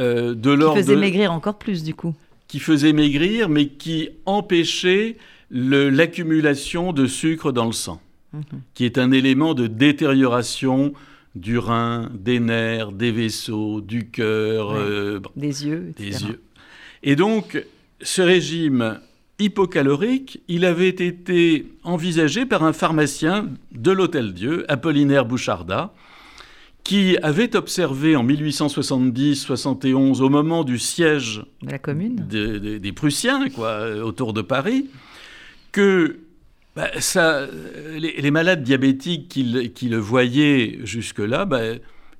Euh, 0.00 0.34
de 0.34 0.56
qui 0.56 0.74
faisait 0.76 0.96
maigrir 0.96 1.32
encore 1.32 1.58
plus 1.58 1.82
du 1.82 1.94
coup. 1.94 2.14
Qui 2.48 2.58
faisait 2.58 2.92
maigrir, 2.92 3.48
mais 3.48 3.68
qui 3.68 4.10
empêchait 4.26 5.16
l'accumulation 5.50 6.92
de 6.92 7.06
sucre 7.06 7.52
dans 7.52 7.66
le 7.66 7.72
sang, 7.72 8.00
mhm. 8.32 8.42
qui 8.74 8.84
est 8.84 8.98
un 8.98 9.10
élément 9.10 9.54
de 9.54 9.66
détérioration 9.66 10.94
du 11.34 11.58
rein, 11.58 12.10
des 12.12 12.40
nerfs, 12.40 12.92
des 12.92 13.10
vaisseaux, 13.10 13.80
du 13.80 14.10
cœur, 14.10 14.72
euh, 14.72 15.20
des 15.36 15.66
yeux. 15.66 15.94
Des 15.96 16.24
yeux. 16.24 16.42
Et 17.02 17.16
donc, 17.16 17.64
ce 18.00 18.22
régime 18.22 19.00
hypocalorique, 19.42 20.40
il 20.48 20.64
avait 20.64 20.88
été 20.88 21.66
envisagé 21.82 22.46
par 22.46 22.64
un 22.64 22.72
pharmacien 22.72 23.48
de 23.72 23.90
l'Hôtel-Dieu, 23.90 24.64
Apollinaire 24.70 25.24
Bouchardat, 25.24 25.92
qui 26.84 27.16
avait 27.22 27.54
observé 27.56 28.16
en 28.16 28.24
1870-71, 28.26 30.20
au 30.20 30.28
moment 30.28 30.64
du 30.64 30.78
siège 30.78 31.42
de 31.62 31.70
la 31.70 31.78
commune. 31.78 32.16
des 32.16 32.92
Prussiens, 32.92 33.48
quoi, 33.50 33.88
autour 34.02 34.32
de 34.32 34.42
Paris, 34.42 34.88
que 35.70 36.18
bah, 36.74 36.88
ça, 37.00 37.46
les, 37.96 38.30
malades 38.30 38.62
diabétiques 38.62 39.28
qui, 39.28 39.88
le 39.88 39.98
voyaient 39.98 40.78
jusque-là, 40.84 41.44
bah, 41.44 41.60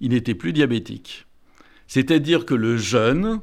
ils 0.00 0.11
n'étaient 0.11 0.35
plus 0.35 0.52
diabétiques. 0.52 1.26
C'est-à-dire 1.87 2.45
que 2.45 2.55
le 2.55 2.76
jeûne, 2.76 3.41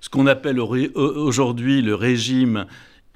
ce 0.00 0.08
qu'on 0.08 0.26
appelle 0.26 0.60
aujourd'hui 0.60 1.82
le 1.82 1.94
régime 1.94 2.66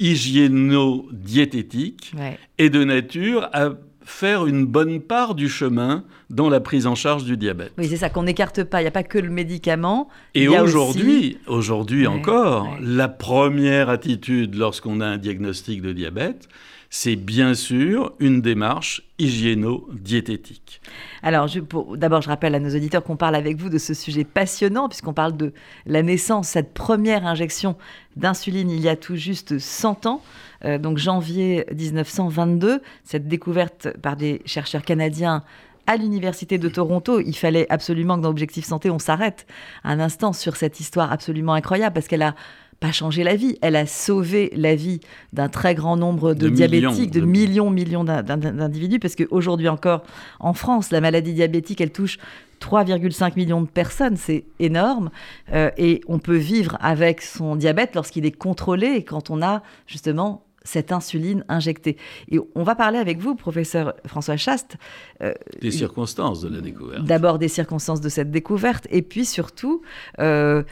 hygiéno-diététique 0.00 2.12
et 2.59 2.71
de 2.71 2.85
nature 2.85 3.49
à 3.52 3.71
faire 4.02 4.47
une 4.47 4.64
bonne 4.66 5.00
part 5.00 5.35
du 5.35 5.49
chemin 5.49 6.04
dans 6.30 6.49
la 6.49 6.61
prise 6.61 6.87
en 6.87 6.95
charge 6.95 7.25
du 7.25 7.37
diabète. 7.37 7.73
Oui, 7.78 7.88
c'est 7.88 7.97
ça 7.97 8.11
qu'on 8.11 8.25
n'écarte 8.25 8.64
pas. 8.64 8.80
Il 8.80 8.85
n'y 8.85 8.88
a 8.88 8.92
pas 8.92 9.04
que 9.04 9.19
le 9.19 9.30
médicament. 9.30 10.09
Et 10.35 10.49
aujourd'hui, 10.49 11.38
aujourd'hui 11.47 12.07
encore, 12.07 12.76
la 12.80 13.09
première 13.09 13.88
attitude 13.88 14.57
lorsqu'on 14.57 15.00
a 15.00 15.07
un 15.07 15.16
diagnostic 15.19 15.83
de 15.83 15.92
diabète, 15.92 16.49
c'est 16.92 17.14
bien 17.14 17.54
sûr 17.54 18.12
une 18.18 18.42
démarche 18.42 19.02
hygiéno-diététique. 19.20 20.80
Alors, 21.23 21.49
d'abord, 21.97 22.20
je 22.20 22.28
rappelle 22.28 22.56
à 22.56 22.59
nos 22.59 22.75
auditeurs 22.75 23.04
qu'on 23.04 23.16
parle 23.16 23.37
avec 23.37 23.56
vous 23.56 23.68
de 23.68 23.78
ce 23.78 23.94
sujet 23.94 24.25
passionnant, 24.25 24.88
puisqu'on 24.88 25.12
parle 25.12 25.37
de 25.37 25.52
la 25.87 26.02
naissance, 26.02 26.49
cette 26.49 26.75
première 26.75 27.26
injection 27.26 27.76
d'insuline 28.16 28.70
il 28.70 28.80
y 28.80 28.88
a 28.88 28.97
tout 28.97 29.14
juste 29.14 29.61
100 29.61 30.06
ans, 30.06 30.20
euh, 30.64 30.78
donc 30.78 30.99
janvier 30.99 31.64
1922, 31.73 32.82
cette 33.04 33.28
découverte 33.28 33.97
par 34.02 34.16
des 34.16 34.42
chercheurs 34.44 34.82
canadiens 34.82 35.44
à 35.87 35.97
l'Université 35.97 36.59
de 36.59 36.68
Toronto. 36.68 37.20
Il 37.20 37.37
fallait 37.37 37.66
absolument 37.70 38.16
que 38.16 38.23
dans 38.23 38.30
Objectif 38.30 38.64
Santé, 38.64 38.90
on 38.90 38.99
s'arrête 38.99 39.47
un 39.85 40.00
instant 40.00 40.32
sur 40.32 40.56
cette 40.56 40.80
histoire 40.80 41.12
absolument 41.12 41.54
incroyable, 41.54 41.94
parce 41.94 42.09
qu'elle 42.09 42.23
a 42.23 42.35
pas 42.80 42.92
changé 42.92 43.22
la 43.25 43.37
vie, 43.37 43.58
elle 43.60 43.76
a 43.76 43.87
sauvé 43.87 44.50
la 44.54 44.75
vie 44.75 45.00
d'un 45.34 45.50
très 45.50 45.75
grand 45.75 45.96
nombre 45.96 46.32
de, 46.32 46.49
diabétiques, 46.49 47.10
de, 47.10 47.20
millions, 47.20 47.70
millions 47.70 48.04
d'individus, 48.04 48.99
parce 48.99 49.14
qu'aujourd'hui 49.14 49.68
encore, 49.68 50.02
en 50.40 50.54
France, 50.54 50.90
la 50.90 51.02
maladie 51.02 51.34
diabétique, 51.34 51.82
elle 51.82 51.92
touche 51.92 52.18
3,5 52.60 53.37
millions 53.37 53.60
de 53.60 53.68
personnes, 53.68 54.16
c'est 54.16 54.44
énorme. 54.58 55.10
Euh, 55.52 55.70
et 55.76 56.00
on 56.08 56.18
peut 56.18 56.37
vivre 56.37 56.78
avec 56.80 57.20
son 57.20 57.54
diabète 57.54 57.94
lorsqu'il 57.94 58.25
est 58.25 58.32
contrôlé 58.32 59.04
quand 59.04 59.30
on 59.30 59.42
a 59.42 59.62
justement 59.87 60.42
cette 60.70 60.92
insuline 60.92 61.44
injectée. 61.48 61.96
Et 62.30 62.38
on 62.54 62.62
va 62.62 62.74
parler 62.74 62.98
avec 62.98 63.18
vous, 63.18 63.34
professeur 63.34 63.94
François 64.06 64.36
Chaste. 64.36 64.76
Euh, 65.20 65.34
des 65.60 65.72
circonstances 65.72 66.40
de 66.40 66.48
la 66.48 66.60
découverte. 66.60 67.04
D'abord 67.04 67.38
des 67.38 67.48
circonstances 67.48 68.00
de 68.00 68.08
cette 68.08 68.30
découverte, 68.30 68.86
et 68.90 69.02
puis 69.02 69.24
surtout, 69.24 69.82
euh, 70.20 70.62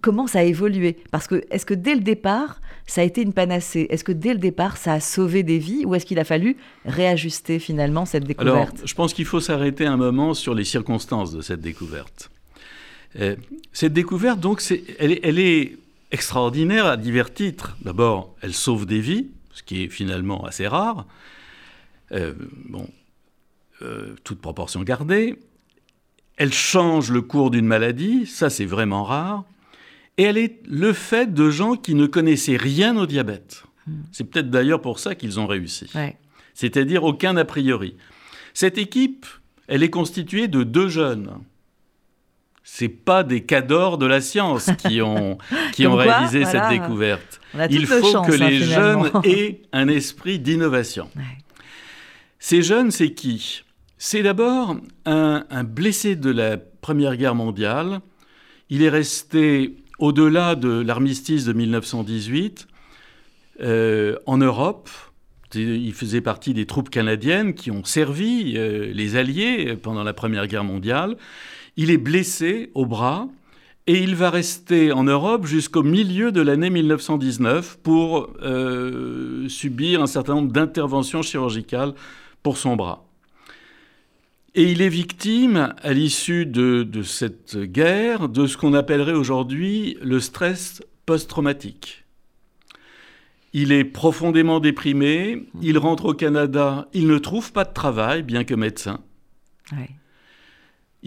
comment 0.00 0.26
ça 0.26 0.40
a 0.40 0.42
évolué? 0.42 0.96
Parce 1.12 1.28
que 1.28 1.44
est-ce 1.50 1.64
que 1.64 1.74
dès 1.74 1.94
le 1.94 2.00
départ, 2.00 2.60
ça 2.86 3.02
a 3.02 3.04
été 3.04 3.22
une 3.22 3.32
panacée? 3.32 3.86
Est-ce 3.90 4.02
que 4.02 4.12
dès 4.12 4.32
le 4.32 4.40
départ, 4.40 4.76
ça 4.76 4.94
a 4.94 5.00
sauvé 5.00 5.44
des 5.44 5.58
vies 5.58 5.84
Ou 5.84 5.94
est-ce 5.94 6.06
qu'il 6.06 6.18
a 6.18 6.24
fallu 6.24 6.56
réajuster 6.84 7.60
finalement 7.60 8.04
cette 8.04 8.24
découverte? 8.24 8.74
Alors, 8.74 8.86
je 8.86 8.94
pense 8.94 9.14
qu'il 9.14 9.26
faut 9.26 9.40
s'arrêter 9.40 9.86
un 9.86 9.96
moment 9.96 10.34
sur 10.34 10.54
les 10.54 10.64
circonstances 10.64 11.30
de 11.32 11.40
cette 11.40 11.60
découverte. 11.60 12.30
Euh, 13.20 13.36
cette 13.72 13.92
découverte, 13.92 14.40
donc, 14.40 14.60
elle, 14.98 15.20
elle 15.22 15.38
est 15.38 15.78
extraordinaire 16.10 16.86
à 16.86 16.96
divers 16.96 17.32
titres. 17.32 17.76
D'abord, 17.82 18.34
elle 18.42 18.54
sauve 18.54 18.86
des 18.86 19.00
vies, 19.00 19.28
ce 19.56 19.62
qui 19.62 19.84
est 19.84 19.88
finalement 19.88 20.44
assez 20.44 20.68
rare. 20.68 21.06
Euh, 22.12 22.34
bon, 22.68 22.88
euh, 23.80 24.14
toute 24.22 24.38
proportion 24.38 24.82
gardée. 24.82 25.36
Elle 26.36 26.52
change 26.52 27.10
le 27.10 27.22
cours 27.22 27.50
d'une 27.50 27.64
maladie, 27.64 28.26
ça 28.26 28.50
c'est 28.50 28.66
vraiment 28.66 29.02
rare. 29.02 29.44
Et 30.18 30.24
elle 30.24 30.36
est 30.36 30.60
le 30.68 30.92
fait 30.92 31.32
de 31.32 31.48
gens 31.48 31.74
qui 31.76 31.94
ne 31.94 32.06
connaissaient 32.06 32.58
rien 32.58 32.98
au 32.98 33.06
diabète. 33.06 33.64
Hmm. 33.86 34.02
C'est 34.12 34.24
peut-être 34.24 34.50
d'ailleurs 34.50 34.82
pour 34.82 34.98
ça 34.98 35.14
qu'ils 35.14 35.40
ont 35.40 35.46
réussi. 35.46 35.90
C'est-à-dire 36.52 37.04
aucun 37.04 37.36
a 37.38 37.44
priori. 37.46 37.96
Cette 38.52 38.76
équipe, 38.76 39.24
elle 39.68 39.82
est 39.82 39.90
constituée 39.90 40.48
de 40.48 40.64
deux 40.64 40.88
jeunes 40.88 41.30
c'est 42.68 42.88
pas 42.88 43.22
des 43.22 43.44
cadors 43.44 43.96
de 43.96 44.06
la 44.06 44.20
science 44.20 44.70
qui 44.76 45.00
ont, 45.02 45.38
qui 45.72 45.86
ont 45.86 45.94
réalisé 45.94 46.44
cette 46.44 46.68
découverte. 46.68 47.40
Il 47.70 47.86
faut 47.86 48.22
que 48.22 48.32
hein, 48.32 48.48
les 48.48 48.58
jeunes 48.58 49.10
aient 49.24 49.62
un 49.72 49.86
esprit 49.86 50.40
d'innovation. 50.40 51.08
Ces 52.40 52.62
jeunes, 52.62 52.90
c'est 52.90 53.12
qui? 53.12 53.62
C'est 53.98 54.24
d'abord 54.24 54.76
un, 55.06 55.64
blessé 55.64 56.16
de 56.16 56.30
la 56.30 56.56
Première 56.56 57.16
Guerre 57.16 57.36
mondiale. 57.36 58.00
Il 58.68 58.82
est 58.82 58.90
resté 58.90 59.76
au-delà 60.00 60.56
de 60.56 60.80
l'armistice 60.80 61.44
de 61.44 61.52
1918 61.52 62.66
euh, 63.60 64.16
en 64.26 64.38
Europe. 64.38 64.90
Il 65.54 65.94
faisait 65.94 66.20
partie 66.20 66.52
des 66.52 66.66
troupes 66.66 66.90
canadiennes 66.90 67.54
qui 67.54 67.70
ont 67.70 67.84
servi 67.84 68.54
euh, 68.56 68.90
les 68.92 69.14
Alliés 69.14 69.76
pendant 69.80 70.02
la 70.02 70.12
Première 70.12 70.48
Guerre 70.48 70.64
mondiale. 70.64 71.16
Il 71.76 71.90
est 71.90 71.98
blessé 71.98 72.70
au 72.74 72.86
bras 72.86 73.28
et 73.86 74.02
il 74.02 74.16
va 74.16 74.30
rester 74.30 74.92
en 74.92 75.04
Europe 75.04 75.46
jusqu'au 75.46 75.82
milieu 75.82 76.32
de 76.32 76.40
l'année 76.40 76.70
1919 76.70 77.78
pour 77.82 78.30
euh, 78.42 79.48
subir 79.48 80.02
un 80.02 80.06
certain 80.06 80.34
nombre 80.34 80.52
d'interventions 80.52 81.22
chirurgicales 81.22 81.94
pour 82.42 82.56
son 82.56 82.76
bras. 82.76 83.06
Et 84.56 84.72
il 84.72 84.80
est 84.80 84.88
victime, 84.88 85.74
à 85.82 85.92
l'issue 85.92 86.46
de, 86.46 87.02
cette 87.02 87.58
guerre, 87.58 88.30
de 88.30 88.46
ce 88.46 88.56
qu'on 88.56 88.72
appellerait 88.72 89.12
aujourd'hui 89.12 89.98
le 90.00 90.18
stress 90.18 90.82
post-traumatique. 91.04 92.06
Il 93.52 93.70
est 93.70 93.84
profondément 93.84 94.58
déprimé, 94.58 95.46
il 95.60 95.76
rentre 95.76 96.06
au 96.06 96.14
Canada, 96.14 96.88
il 96.94 97.06
ne 97.06 97.18
trouve 97.18 97.52
pas 97.52 97.64
de 97.64 97.72
travail, 97.74 98.22
bien 98.22 98.44
que 98.44 98.54
médecin. 98.54 99.00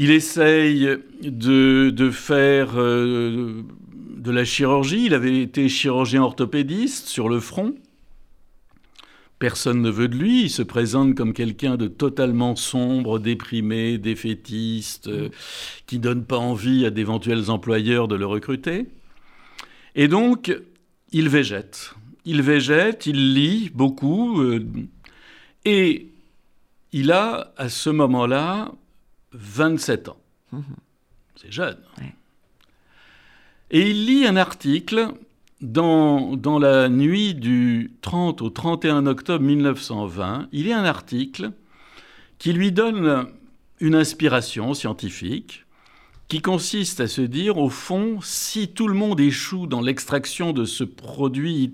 Il 0.02 0.12
essaye 0.12 0.88
de, 1.22 2.10
faire 2.10 2.80
euh, 2.80 3.64
de 4.16 4.32
la 4.32 4.46
chirurgie, 4.46 5.08
il 5.08 5.14
avait 5.14 5.42
été 5.42 5.68
chirurgien 5.68 6.24
orthopédiste 6.24 7.10
sur 7.10 7.28
le 7.28 7.42
front. 7.42 7.76
Personne 9.40 9.82
ne 9.82 9.90
veut 9.90 10.08
de 10.08 10.16
lui, 10.16 10.44
il 10.44 10.50
se 10.50 10.62
présente 10.62 11.16
comme 11.16 11.34
quelqu'un 11.34 11.76
de 11.76 11.90
totalement 11.90 12.56
sombre, 12.56 13.20
déprimé, 13.20 13.98
défaitiste, 13.98 15.08
qui 15.08 15.12
euh, 15.12 15.30
qui 15.86 16.00
donne 16.00 16.24
pas 16.24 16.38
envie 16.38 16.86
à 16.86 16.92
d'éventuels 16.92 17.52
employeurs 17.52 18.08
de 18.08 18.16
le 18.16 18.26
recruter. 18.26 18.86
Et 19.96 20.08
donc, 20.08 20.58
il 21.12 21.28
végète. 21.28 21.94
Il 22.24 22.42
végète, 22.42 23.06
il 23.06 23.34
lit 23.34 23.70
beaucoup, 23.74 24.40
euh, 24.40 24.66
et 25.66 26.08
il 26.94 27.12
a, 27.12 27.52
à 27.58 27.68
ce 27.68 27.90
moment-là, 27.90 28.72
27 29.34 30.10
ans. 30.10 30.18
Mmh. 30.52 30.62
C'est 31.36 31.52
jeune. 31.52 31.78
Et 33.72 33.90
il 33.90 34.06
lit 34.06 34.26
un 34.26 34.36
article 34.36 35.14
dans, 35.62 36.36
dans 36.36 36.60
la 36.60 36.90
nuit 36.90 37.36
du 37.36 37.92
30 38.02 38.42
au 38.42 38.50
31 38.50 39.06
octobre 39.06 39.44
1920, 39.44 40.48
il 40.52 40.72
a 40.72 40.80
un 40.80 40.86
article 40.86 41.52
qui 42.38 42.54
lui 42.54 42.72
donne 42.72 43.28
une 43.80 43.96
inspiration 43.96 44.74
scientifique 44.74 45.66
qui 46.28 46.42
consiste 46.42 47.00
à 47.00 47.08
se 47.08 47.22
dire, 47.22 47.58
au 47.58 47.70
fond, 47.70 48.20
si 48.22 48.68
tout 48.70 48.88
le 48.88 48.94
monde 48.94 49.20
échoue 49.20 49.66
dans 49.66 49.82
l'extraction 49.82 50.54
de 50.54 50.64
ce 50.64 50.84
produit 50.84 51.74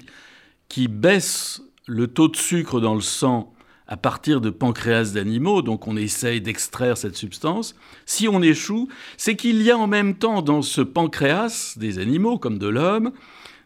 qui 0.69 0.87
baisse 0.87 1.61
le 1.87 2.07
taux 2.07 2.29
de 2.29 2.37
sucre 2.37 2.79
dans 2.79 2.95
le 2.95 3.01
sang 3.01 3.53
à 3.87 3.97
partir 3.97 4.41
de 4.41 4.49
pancréas 4.49 5.13
d'animaux, 5.13 5.61
donc 5.61 5.87
on 5.87 5.95
essaye 5.95 6.41
d'extraire 6.41 6.97
cette 6.97 7.15
substance. 7.15 7.75
Si 8.05 8.27
on 8.27 8.41
échoue, 8.41 8.87
c'est 9.17 9.35
qu'il 9.35 9.61
y 9.61 9.71
a 9.71 9.77
en 9.77 9.87
même 9.87 10.15
temps 10.15 10.41
dans 10.41 10.61
ce 10.61 10.81
pancréas 10.81 11.75
des 11.77 11.99
animaux 11.99 12.39
comme 12.39 12.57
de 12.57 12.67
l'homme 12.67 13.11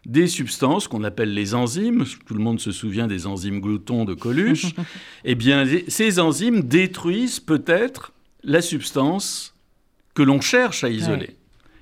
des 0.06 0.26
substances 0.26 0.88
qu'on 0.88 1.04
appelle 1.04 1.34
les 1.34 1.54
enzymes, 1.54 2.04
tout 2.26 2.34
le 2.34 2.40
monde 2.40 2.58
se 2.58 2.72
souvient 2.72 3.06
des 3.06 3.26
enzymes 3.26 3.60
gloutons 3.60 4.04
de 4.04 4.14
Coluche, 4.14 4.74
eh 5.24 5.34
bien 5.34 5.64
ces 5.88 6.18
enzymes 6.18 6.62
détruisent 6.62 7.40
peut-être 7.40 8.12
la 8.42 8.62
substance 8.62 9.54
que 10.14 10.22
l'on 10.22 10.40
cherche 10.40 10.84
à 10.84 10.88
isoler. 10.88 11.36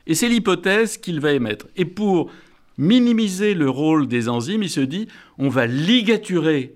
Et 0.06 0.14
c'est 0.14 0.28
l'hypothèse 0.28 0.98
qu'il 0.98 1.20
va 1.20 1.32
émettre. 1.32 1.66
Et 1.76 1.84
pour 1.84 2.30
minimiser 2.76 3.54
le 3.54 3.68
rôle 3.68 4.08
des 4.08 4.28
enzymes, 4.28 4.62
il 4.62 4.70
se 4.70 4.80
dit 4.80 5.06
on 5.38 5.48
va 5.48 5.66
ligaturer 5.66 6.74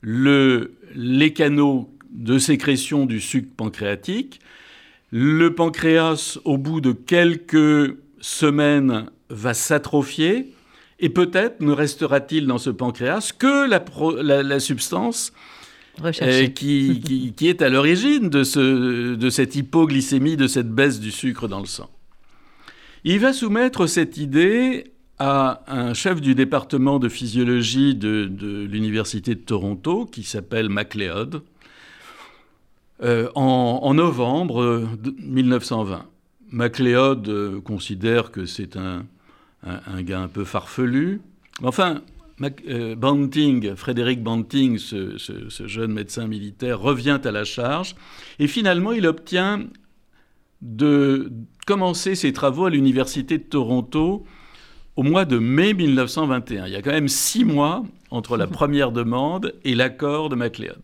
le, 0.00 0.74
les 0.94 1.32
canaux 1.32 1.90
de 2.10 2.38
sécrétion 2.38 3.06
du 3.06 3.20
sucre 3.20 3.50
pancréatique. 3.56 4.40
Le 5.10 5.54
pancréas, 5.54 6.38
au 6.44 6.58
bout 6.58 6.80
de 6.80 6.92
quelques 6.92 7.96
semaines, 8.20 9.06
va 9.28 9.54
s'atrophier. 9.54 10.52
Et 11.00 11.08
peut-être 11.08 11.60
ne 11.60 11.72
restera-t-il 11.72 12.46
dans 12.46 12.58
ce 12.58 12.70
pancréas 12.70 13.32
que 13.36 13.68
la, 13.68 14.60
substance 14.60 15.32
euh, 16.22 16.46
qui, 16.46 17.32
qui, 17.36 17.48
est 17.48 17.60
à 17.60 17.68
l'origine 17.68 18.28
de, 18.28 18.44
ce, 18.44 19.14
de 19.14 19.30
cette 19.30 19.56
hypoglycémie, 19.56 20.36
de 20.36 20.46
cette 20.46 20.70
baisse 20.70 21.00
du 21.00 21.10
sucre 21.10 21.48
dans 21.48 21.58
le 21.58 21.66
sang. 21.66 21.90
Il 23.04 23.18
va 23.18 23.32
soumettre 23.32 23.88
cette 23.88 24.16
idée 24.16 24.91
à 25.24 25.62
un 25.68 25.94
chef 25.94 26.20
du 26.20 26.34
département 26.34 26.98
de 26.98 27.08
physiologie 27.08 27.94
de, 27.94 28.28
l'Université 28.68 29.36
de 29.36 29.40
Toronto 29.40 30.04
qui 30.04 30.24
s'appelle 30.24 30.68
MacLeod 30.68 31.42
euh, 33.04 33.28
en, 33.36 33.94
novembre 33.94 34.88
1920. 35.20 36.06
MacLeod 36.50 37.28
euh, 37.28 37.60
considère 37.60 38.32
que 38.32 38.46
c'est 38.46 38.76
un, 38.76 39.06
un, 39.62 40.02
gars 40.02 40.20
un 40.20 40.26
peu 40.26 40.42
farfelu. 40.44 41.20
Enfin, 41.62 42.02
euh, 42.68 42.96
Banting, 42.96 43.76
Frédéric 43.76 44.24
Banting, 44.24 44.76
ce, 44.78 45.18
ce, 45.18 45.66
jeune 45.68 45.92
médecin 45.92 46.26
militaire, 46.26 46.80
revient 46.80 47.20
à 47.22 47.30
la 47.30 47.44
charge 47.44 47.94
et 48.40 48.48
finalement 48.48 48.90
il 48.90 49.06
obtient 49.06 49.68
de 50.62 51.30
commencer 51.64 52.16
ses 52.16 52.32
travaux 52.32 52.64
à 52.64 52.70
l'Université 52.70 53.38
de 53.38 53.44
Toronto 53.44 54.26
au 54.96 55.02
mois 55.02 55.24
de 55.24 55.38
mai 55.38 55.74
1921. 55.74 56.66
Il 56.66 56.72
y 56.72 56.76
a 56.76 56.82
quand 56.82 56.92
même 56.92 57.08
six 57.08 57.44
mois 57.44 57.84
entre 58.10 58.36
la 58.36 58.46
première 58.58 58.92
demande 58.92 59.54
et 59.64 59.74
l'accord 59.74 60.28
de 60.28 60.36
MacLeod. 60.36 60.78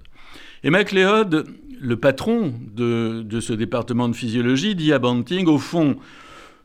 Et 0.65 0.71
MacLeod, 0.71 1.47
le 1.81 1.97
patron 1.97 2.53
de, 2.75 3.41
ce 3.41 3.53
département 3.53 4.09
de 4.09 4.15
physiologie, 4.15 4.75
dit 4.75 4.93
à 4.93 4.99
Banting, 4.99 5.47
au 5.47 5.59
fond, 5.59 5.97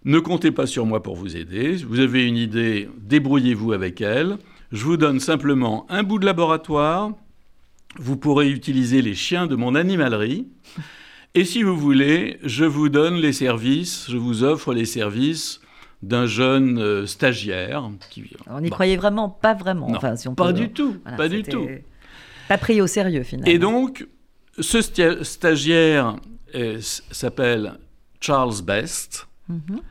ne 0.05 0.19
comptez 0.19 0.51
pas 0.51 0.65
sur 0.65 0.85
moi 0.85 1.03
pour 1.03 1.15
vous 1.15 1.37
aider. 1.37 1.75
Vous 1.87 1.99
avez 1.99 2.25
une 2.25 2.37
idée, 2.37 2.89
débrouillez-vous 2.97 3.73
avec 3.73 4.01
elle. 4.01 4.37
Je 4.71 4.83
vous 4.83 4.97
donne 4.97 5.19
simplement 5.19 5.85
un 5.89 6.03
bout 6.03 6.17
de 6.17 6.25
laboratoire. 6.25 7.11
Vous 7.99 8.17
pourrez 8.17 8.49
utiliser 8.49 9.03
les 9.03 9.13
chiens 9.13 9.45
de 9.45 9.55
mon 9.55 9.75
animalerie. 9.75 10.47
Et 11.35 11.45
si 11.45 11.61
vous 11.61 11.77
voulez, 11.77 12.39
je 12.43 12.65
vous 12.65 12.89
donne 12.89 13.15
les 13.15 13.33
services, 13.33 14.07
je 14.09 14.17
vous 14.17 14.43
offre 14.43 14.73
les 14.73 14.85
services 14.85 15.61
d'un 16.03 16.25
jeune 16.25 16.79
euh, 16.79 17.05
stagiaire. 17.07 17.89
Qui, 18.09 18.35
on 18.47 18.61
n'y 18.61 18.69
croyait 18.69 18.97
vraiment 18.97 19.29
pas 19.29 19.53
vraiment. 19.53 19.89
enfin, 19.91 20.15
si 20.15 20.27
on 20.27 20.35
pas 20.35 20.53
du 20.53 20.69
tout, 20.69 20.97
pas 21.17 21.29
du 21.29 21.43
tout. 21.43 21.67
Pas 22.47 22.57
pris 22.57 22.81
au 22.81 22.87
sérieux 22.87 23.23
finalement. 23.23 23.51
Et 23.51 23.57
donc, 23.57 24.05
ce 24.59 24.81
stagiaire 25.23 26.17
s'appelle 26.79 27.79
Charles 28.19 28.61
Best. 28.63 29.27
Mhm. 29.47 29.81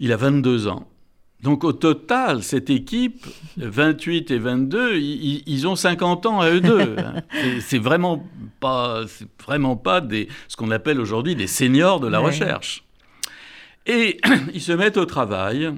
Il 0.00 0.12
a 0.12 0.16
22 0.16 0.68
ans. 0.68 0.88
Donc 1.42 1.64
au 1.64 1.72
total, 1.72 2.42
cette 2.42 2.70
équipe, 2.70 3.26
28 3.56 4.30
et 4.30 4.38
22, 4.38 4.96
ils, 4.96 5.66
ont 5.66 5.74
50 5.74 6.26
ans 6.26 6.40
à 6.40 6.50
eux 6.50 6.60
deux. 6.60 6.96
Hein. 6.98 7.14
C'est 7.60 7.80
vraiment 7.80 8.24
pas, 8.60 9.02
vraiment 9.44 9.76
pas 9.76 10.00
des, 10.00 10.28
ce 10.46 10.56
qu'on 10.56 10.70
appelle 10.70 11.00
aujourd'hui 11.00 11.34
des 11.34 11.48
seniors 11.48 11.98
de 11.98 12.06
la 12.06 12.20
recherche. 12.20 12.84
Et 13.86 14.20
ils 14.54 14.60
se 14.60 14.72
mettent 14.72 14.96
au 14.96 15.06
travail, 15.06 15.72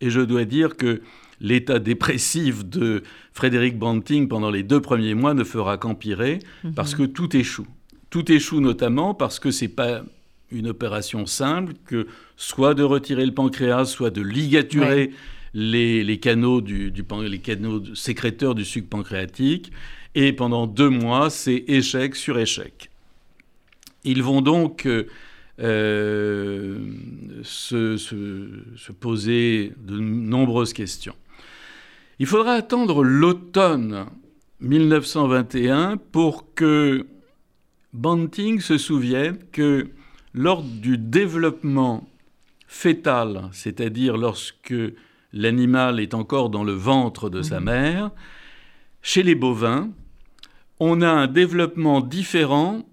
et 0.00 0.10
je 0.10 0.20
dois 0.20 0.44
dire 0.44 0.76
que 0.76 1.02
l'état 1.40 1.78
dépressif 1.78 2.64
de 2.64 3.02
Frédéric 3.32 3.78
Banting 3.78 4.28
pendant 4.28 4.50
les 4.50 4.62
deux 4.62 4.80
premiers 4.80 5.14
mois 5.14 5.34
ne 5.34 5.44
fera 5.44 5.78
qu'empirer, 5.78 6.40
mhm. 6.64 6.74
parce 6.74 6.94
que 6.94 7.04
tout 7.04 7.36
échoue. 7.36 7.66
Tout 8.10 8.30
échoue 8.32 8.60
notamment 8.60 9.14
parce 9.14 9.38
que 9.38 9.50
ce 9.50 9.64
n'est 9.64 9.70
pas 9.70 10.02
une 10.50 10.68
opération 10.68 11.26
simple, 11.26 11.74
que 11.84 12.06
soit 12.36 12.74
de 12.74 12.82
retirer 12.82 13.26
le 13.26 13.34
pancréas, 13.34 13.84
soit 13.84 14.10
de 14.10 14.22
ligaturer 14.22 15.12
les, 15.52 16.18
canaux 16.18 16.60
du, 16.60 16.92
les 17.22 17.38
canaux 17.38 17.94
sécréteurs 17.94 18.54
du 18.54 18.64
sucre 18.64 18.88
pancréatique. 18.88 19.72
Et 20.14 20.32
pendant 20.32 20.66
deux 20.66 20.88
mois, 20.88 21.28
c'est 21.28 21.64
échec 21.68 22.16
sur 22.16 22.38
échec. 22.38 22.90
Ils 24.04 24.22
vont 24.22 24.40
donc 24.40 24.86
euh, 25.60 26.78
se, 27.42 28.92
poser 28.92 29.72
de 29.78 29.98
nombreuses 29.98 30.72
questions. 30.72 31.14
Il 32.18 32.26
faudra 32.26 32.52
attendre 32.52 33.02
l'automne 33.04 34.06
1921 34.60 35.96
pour 35.96 36.54
que 36.54 37.06
Banting 37.92 38.60
se 38.60 38.78
souvienne 38.78 39.38
que 39.52 39.88
lors 40.34 40.62
du 40.62 40.98
développement 40.98 42.08
fœtal, 42.66 43.48
c'est-à-dire 43.52 44.16
lorsque 44.16 44.74
l'animal 45.32 46.00
est 46.00 46.14
encore 46.14 46.50
dans 46.50 46.64
le 46.64 46.72
ventre 46.72 47.30
de 47.30 47.42
sa 47.42 47.60
mhm. 47.60 47.66
mère, 47.66 48.10
chez 49.02 49.22
les 49.22 49.34
bovins, 49.34 49.90
on 50.80 51.00
a 51.02 51.08
un 51.08 51.26
développement 51.26 52.00
différent 52.00 52.87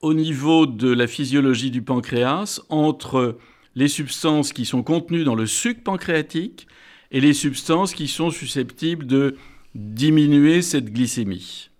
au 0.00 0.14
niveau 0.14 0.66
de 0.66 0.88
la 0.88 1.06
physiologie 1.06 1.70
du 1.70 1.82
pancréas 1.82 2.60
entre 2.68 3.38
les 3.74 3.88
substances 3.88 4.52
qui 4.52 4.64
sont 4.64 4.82
contenues 4.82 5.24
dans 5.24 5.34
le 5.34 5.46
sucre 5.46 5.82
pancréatique 5.82 6.66
et 7.10 7.20
les 7.20 7.32
substances 7.32 7.94
qui 7.94 8.08
sont 8.08 8.30
susceptibles 8.30 9.06
de 9.06 9.36
diminuer 9.74 10.62
cette 10.62 10.92
glycémie. 10.92 11.70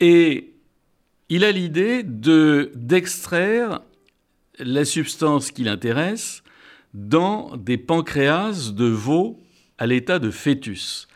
Et 0.00 0.54
il 1.28 1.44
a 1.44 1.52
l'idée 1.52 2.02
de, 2.02 2.72
d'extraire 2.74 3.80
la 4.58 4.84
substance 4.84 5.50
qui 5.50 5.64
l'intéresse 5.64 6.42
dans 6.94 7.56
des 7.56 7.78
pancréas 7.78 8.72
de 8.72 8.84
veaux 8.84 9.40
à 9.78 9.86
l'état 9.86 10.18
de 10.18 10.30
fœtus, 10.30 11.08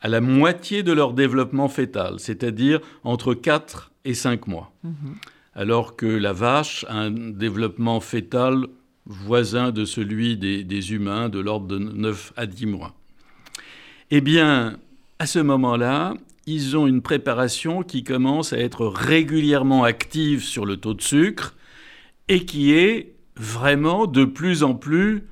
à 0.00 0.08
la 0.08 0.20
moitié 0.20 0.82
de 0.82 0.92
leur 0.92 1.12
développement 1.12 1.68
fœtal, 1.68 2.20
c'est-à-dire 2.20 2.80
entre 3.02 3.34
4 3.34 3.92
et 4.04 4.14
5 4.14 4.46
mois. 4.46 4.72
Mhm. 4.84 5.16
Alors 5.54 5.96
que 5.96 6.06
la 6.06 6.32
vache 6.32 6.84
a 6.88 6.98
un 6.98 7.10
développement 7.10 8.00
fœtal 8.00 8.66
voisin 9.06 9.70
de 9.70 9.84
celui 9.84 10.36
des, 10.36 10.92
humains, 10.92 11.28
de 11.28 11.38
l'ordre 11.38 11.66
de 11.66 11.78
9 11.78 12.32
à 12.36 12.46
10 12.46 12.66
mois. 12.66 12.94
Eh 14.10 14.20
bien, 14.20 14.78
à 15.18 15.26
ce 15.26 15.38
moment-là, 15.38 16.14
ils 16.46 16.76
ont 16.76 16.86
une 16.86 17.02
préparation 17.02 17.82
qui 17.82 18.04
commence 18.04 18.52
à 18.52 18.58
être 18.58 18.86
régulièrement 18.86 19.84
active 19.84 20.42
sur 20.42 20.66
le 20.66 20.76
taux 20.76 20.94
de 20.94 21.02
sucre 21.02 21.54
et 22.28 22.44
qui 22.44 22.72
est 22.72 23.14
vraiment 23.36 24.06
de 24.06 24.24
plus 24.24 24.62
en 24.62 24.74
plus 24.74 25.24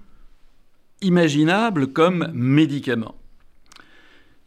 imaginable 1.01 1.89
comme 1.89 2.31
médicament. 2.33 3.17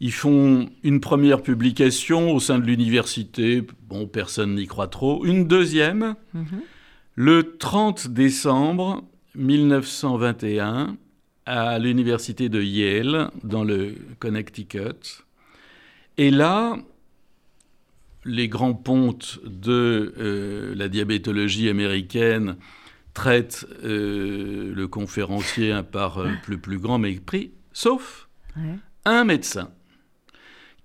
Ils 0.00 0.12
font 0.12 0.68
une 0.82 1.00
première 1.00 1.42
publication 1.42 2.30
au 2.32 2.40
sein 2.40 2.58
de 2.58 2.66
l'université, 2.66 3.66
bon, 3.88 4.06
personne 4.06 4.54
n'y 4.54 4.66
croit 4.66 4.88
trop. 4.88 5.24
Une 5.24 5.46
deuxième, 5.46 6.16
mhm. 6.34 6.60
le 7.14 7.56
30 7.56 8.08
décembre 8.08 9.04
1921, 9.36 10.96
à 11.46 11.78
l'université 11.78 12.48
de 12.48 12.60
Yale, 12.60 13.30
dans 13.42 13.64
le 13.64 13.94
Connecticut. 14.18 15.24
Et 16.18 16.30
là, 16.30 16.76
les 18.24 18.48
grands 18.48 18.74
pontes 18.74 19.38
de 19.44 20.14
euh, 20.18 20.74
la 20.74 20.88
diabétologie 20.88 21.68
américaine 21.68 22.56
traitent 23.14 23.66
euh, 23.84 24.74
le 24.74 24.88
conférencier 24.88 25.80
par 25.90 26.18
euh, 26.18 26.30
le 26.48 26.58
plus 26.58 26.78
grand 26.78 26.98
mépris, 26.98 27.52
sauf 27.72 28.28
un 29.04 29.24
médecin 29.24 29.70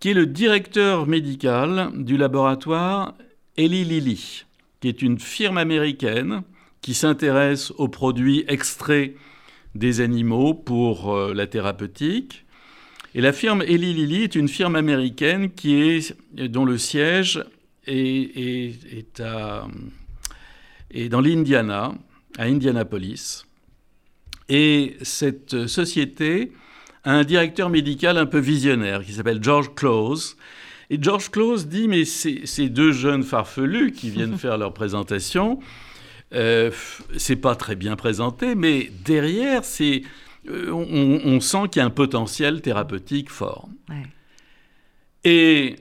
qui 0.01 0.09
est 0.09 0.15
le 0.15 0.25
directeur 0.25 1.05
médical 1.05 1.91
du 1.93 2.17
laboratoire 2.17 3.13
Eli 3.55 3.85
Lilly, 3.85 4.45
qui 4.79 4.87
est 4.87 5.03
une 5.03 5.19
firme 5.19 5.59
américaine 5.59 6.41
qui 6.81 6.95
s'intéresse 6.95 7.71
aux 7.77 7.87
produits 7.87 8.43
extraits 8.47 9.15
des 9.75 10.01
animaux 10.01 10.55
pour 10.55 11.13
euh, 11.13 11.35
la 11.35 11.45
thérapeutique. 11.45 12.45
Et 13.13 13.21
la 13.21 13.31
firme 13.31 13.61
Eli 13.61 13.93
Lilly 13.93 14.23
est 14.23 14.33
une 14.33 14.47
firme 14.47 14.75
américaine 14.75 15.51
qui 15.51 16.11
dont 16.33 16.65
le 16.65 16.79
siège 16.79 17.43
est, 17.85 18.73
dans 21.09 21.21
l'Indiana, 21.21 21.93
à 22.39 22.45
Indianapolis. 22.45 23.45
Et 24.49 24.97
cette 25.03 25.67
société 25.67 26.51
un 27.03 27.23
directeur 27.23 27.69
médical 27.69 28.17
un 28.17 28.25
peu 28.25 28.39
visionnaire 28.39 29.03
qui 29.03 29.13
s'appelle 29.13 29.41
George 29.41 29.73
Close. 29.75 30.37
Et 30.89 30.97
George 31.01 31.31
Close 31.31 31.67
dit, 31.67 31.87
mais 31.87 32.05
ces, 32.05 32.69
deux 32.69 32.91
jeunes 32.91 33.23
farfelus 33.23 33.91
qui 33.91 34.09
viennent 34.09 34.37
faire 34.37 34.57
leur 34.57 34.73
présentation, 34.73 35.59
euh, 36.33 36.71
c'est 37.17 37.35
pas 37.35 37.55
très 37.55 37.75
bien 37.75 37.95
présenté, 37.95 38.55
mais 38.55 38.91
derrière, 39.05 39.63
c'est, 39.63 40.03
euh, 40.49 40.71
on, 40.71 41.39
sent 41.39 41.69
qu'il 41.71 41.79
y 41.79 41.83
a 41.83 41.85
un 41.85 41.91
potentiel 41.91 42.61
thérapeutique 42.61 43.29
fort. 43.29 43.69
Et 45.23 45.75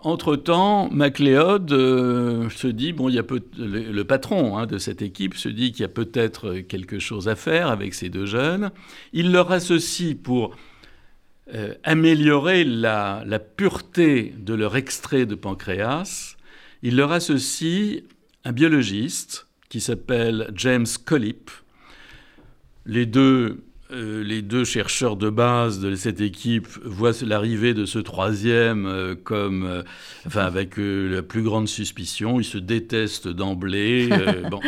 entre-temps, 0.00 0.88
MacLeod 0.90 1.72
euh, 1.72 2.48
se 2.50 2.68
dit, 2.68 2.92
bon, 2.92 3.08
y 3.08 3.18
a 3.18 3.24
le, 3.58 4.02
patron 4.04 4.56
hein, 4.56 4.66
de 4.66 4.78
cette 4.78 5.02
équipe 5.02 5.34
se 5.34 5.48
dit 5.48 5.72
qu'il 5.72 5.82
y 5.82 5.84
a 5.84 5.88
peut-être 5.88 6.58
quelque 6.60 6.98
chose 6.98 7.28
à 7.28 7.34
faire 7.34 7.68
avec 7.68 7.94
ces 7.94 8.08
deux 8.08 8.26
jeunes. 8.26 8.70
Il 9.12 9.32
leur 9.32 9.50
associe 9.52 10.14
pour 10.14 10.54
euh, 11.54 11.74
améliorer 11.84 12.64
la, 12.64 13.24
pureté 13.56 14.34
de 14.36 14.54
leur 14.54 14.76
extrait 14.76 15.26
de 15.26 15.36
pancréas, 15.36 16.36
il 16.82 16.96
leur 16.96 17.12
associe 17.12 18.02
un 18.44 18.52
biologiste 18.52 19.46
qui 19.68 19.80
s'appelle 19.80 20.50
James 20.54 20.86
Collip. 21.04 21.50
Les 22.84 23.06
deux 23.06 23.62
euh, 23.92 24.24
les 24.24 24.42
deux 24.42 24.64
chercheurs 24.64 25.16
de 25.16 25.30
base 25.30 25.78
de 25.78 25.94
cette 25.94 26.20
équipe 26.20 26.66
voient 26.84 27.12
l'arrivée 27.22 27.72
de 27.72 27.84
ce 27.84 28.00
troisième 28.00 28.86
euh, 28.86 29.14
comme, 29.14 29.64
euh, 29.64 29.82
enfin, 30.26 30.44
avec 30.44 30.76
la 30.76 31.22
plus 31.22 31.42
grande 31.42 31.68
suspicion. 31.68 32.40
Ils 32.40 32.44
se 32.44 32.58
détestent 32.58 33.28
d'emblée. 33.28 34.08
bon. 34.50 34.60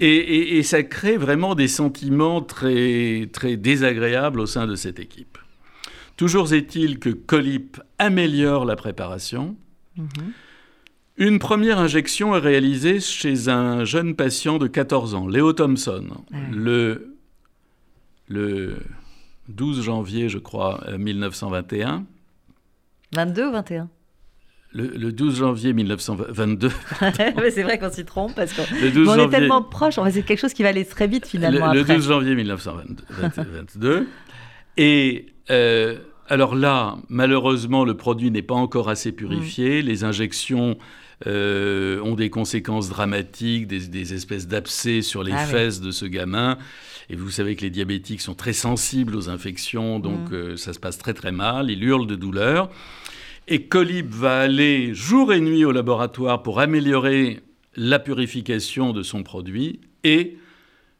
Et, 0.00 0.58
et, 0.58 0.62
ça 0.62 0.82
crée 0.82 1.16
vraiment 1.16 1.54
des 1.54 1.68
sentiments 1.68 2.42
très, 2.42 3.28
très 3.32 3.56
désagréables 3.56 4.40
au 4.40 4.46
sein 4.46 4.66
de 4.66 4.74
cette 4.74 4.98
équipe. 4.98 5.38
Toujours 6.16 6.52
est-il 6.52 6.98
que 6.98 7.10
Colip 7.10 7.80
améliore 7.98 8.64
la 8.64 8.76
préparation. 8.76 9.56
Mm-hmm. 9.98 10.32
Une 11.18 11.38
première 11.38 11.78
injection 11.78 12.34
est 12.34 12.40
réalisée 12.40 13.00
chez 13.00 13.48
un 13.48 13.84
jeune 13.84 14.14
patient 14.14 14.58
de 14.58 14.66
14 14.66 15.14
ans, 15.14 15.28
Léo 15.28 15.52
Thompson. 15.52 16.06
Le 16.50 17.11
le 18.32 18.78
12 19.48 19.82
janvier, 19.82 20.28
je 20.28 20.38
crois, 20.38 20.84
1921. 20.98 22.04
22 23.14 23.48
ou 23.48 23.52
21 23.52 23.88
le, 24.74 25.12
12 25.12 25.36
janvier 25.36 25.72
1922. 25.72 26.70
c'est 27.50 27.62
vrai 27.62 27.78
qu'on 27.78 27.90
s'y 27.90 28.04
trompe 28.04 28.34
parce 28.34 28.52
qu'on 28.54 28.62
est 28.62 29.28
tellement 29.28 29.62
proche. 29.62 29.94
C'est 30.10 30.22
quelque 30.22 30.40
chose 30.40 30.54
qui 30.54 30.62
va 30.62 30.70
aller 30.70 30.84
très 30.84 31.06
vite 31.06 31.26
finalement. 31.26 31.72
Le, 31.72 31.84
12 31.84 32.08
janvier 32.08 32.34
1922. 32.34 34.08
Et 34.78 35.26
euh, 35.50 35.98
alors 36.28 36.54
là, 36.54 36.96
malheureusement, 37.08 37.84
le 37.84 37.96
produit 37.96 38.30
n'est 38.30 38.42
pas 38.42 38.54
encore 38.54 38.88
assez 38.88 39.12
purifié. 39.12 39.82
Mm. 39.82 39.86
Les 39.86 40.04
injections 40.04 40.78
euh, 41.26 42.00
ont 42.00 42.14
des 42.14 42.30
conséquences 42.30 42.88
dramatiques, 42.88 43.66
des, 43.66 44.14
espèces 44.14 44.48
d'abcès 44.48 45.02
sur 45.02 45.22
les 45.22 45.32
ah 45.32 45.44
fesses 45.44 45.80
de 45.80 45.90
ce 45.90 46.06
gamin. 46.06 46.56
Et 47.10 47.16
vous 47.16 47.30
savez 47.30 47.56
que 47.56 47.62
les 47.62 47.70
diabétiques 47.70 48.20
sont 48.20 48.34
très 48.34 48.52
sensibles 48.52 49.16
aux 49.16 49.28
infections, 49.28 49.98
donc 49.98 50.30
mm. 50.30 50.34
euh, 50.34 50.56
ça 50.56 50.72
se 50.72 50.78
passe 50.78 50.98
très 50.98 51.14
très 51.14 51.32
mal. 51.32 51.70
Il 51.70 51.82
hurle 51.82 52.06
de 52.06 52.16
douleur. 52.16 52.70
Et 53.48 53.64
Colib 53.64 54.10
va 54.10 54.40
aller 54.40 54.94
jour 54.94 55.32
et 55.32 55.40
nuit 55.40 55.64
au 55.64 55.72
laboratoire 55.72 56.42
pour 56.42 56.60
améliorer 56.60 57.40
la 57.74 57.98
purification 57.98 58.92
de 58.92 59.02
son 59.02 59.22
produit. 59.22 59.80
Et 60.04 60.36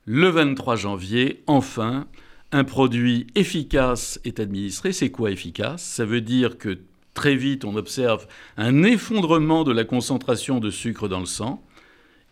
le 0.04 0.28
23 0.28 0.76
janvier, 0.76 1.42
enfin, 1.46 2.08
un 2.50 2.64
produit 2.64 3.28
efficace 3.34 4.20
est 4.24 4.40
administré. 4.40 4.92
C'est 4.92 5.10
quoi 5.10 5.30
efficace? 5.30 5.82
Ça 5.82 6.04
veut 6.04 6.20
dire 6.20 6.58
que 6.58 6.78
très 7.14 7.36
vite, 7.36 7.64
on 7.64 7.76
observe 7.76 8.26
un 8.56 8.82
effondrement 8.82 9.64
de 9.64 9.72
la 9.72 9.84
concentration 9.84 10.58
de 10.58 10.70
sucre 10.70 11.08
dans 11.08 11.20
le 11.20 11.26
sang. 11.26 11.64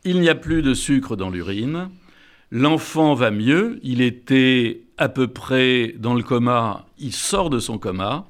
Il 0.05 0.21
n'y 0.21 0.29
a 0.29 0.35
plus 0.35 0.63
de 0.63 0.75
sucre 0.75 1.15
dans 1.17 1.31
l'urine. 1.31 1.89
L'enfant 2.51 3.15
va 3.15 3.31
mieux, 3.31 3.79
il 3.83 4.01
était 4.01 4.83
à 4.99 5.09
peu 5.09 5.29
près 5.29 5.95
dans 5.99 6.15
le 6.15 6.23
coma, 6.23 6.87
il 6.99 7.13
sort 7.13 7.49
de 7.49 7.59
son 7.59 7.79
coma. 7.79 8.27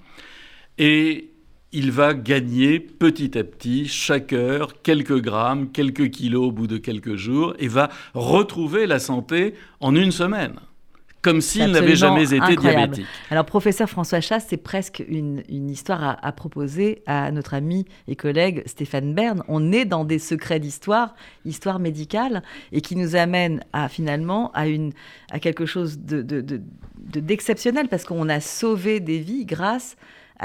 Et 0.78 1.30
il 1.72 1.90
va 1.90 2.14
gagner 2.14 2.80
petit 2.80 3.38
à 3.38 3.44
petit, 3.44 3.86
chaque 3.86 4.32
heure, 4.32 4.82
quelques 4.82 5.20
grammes, 5.20 5.70
quelques 5.70 6.10
kilos 6.10 6.48
au 6.48 6.52
bout 6.52 6.66
de 6.66 6.78
quelques 6.78 7.16
jours 7.16 7.54
et 7.58 7.68
va 7.68 7.88
retrouver 8.12 8.86
la 8.86 8.98
santé 8.98 9.54
en 9.80 9.94
une 9.94 10.10
semaine 10.10 10.54
comme 11.22 11.40
s'il 11.40 11.70
n'avait 11.70 11.96
jamais 11.96 12.32
été 12.32 12.56
diabétique. 12.56 13.06
Alors, 13.30 13.44
professeur 13.44 13.88
François 13.88 14.20
Chasse, 14.20 14.46
c'est 14.48 14.56
presque 14.56 15.04
une, 15.06 15.42
histoire 15.48 16.18
à, 16.22 16.32
proposer 16.32 17.02
à 17.06 17.30
notre 17.30 17.54
ami 17.54 17.84
et 18.08 18.16
collègue 18.16 18.62
Stéphane 18.66 19.14
Bern. 19.14 19.42
On 19.48 19.72
est 19.72 19.84
dans 19.84 20.04
des 20.04 20.18
secrets 20.18 20.60
d'histoire, 20.60 21.14
histoire 21.44 21.78
médicale, 21.78 22.42
et 22.72 22.80
qui 22.80 22.96
nous 22.96 23.16
amène 23.16 23.62
à 23.72 23.88
finalement 23.88 24.50
à, 24.52 24.66
une, 24.66 24.92
à 25.30 25.38
quelque 25.40 25.66
chose 25.66 25.98
d'exceptionnel, 25.98 27.82
de, 27.82 27.86
de, 27.86 27.90
parce 27.90 28.04
qu'on 28.04 28.28
a 28.28 28.40
sauvé 28.40 29.00
des 29.00 29.18
vies 29.18 29.44
grâce 29.44 29.96
à 29.96 29.96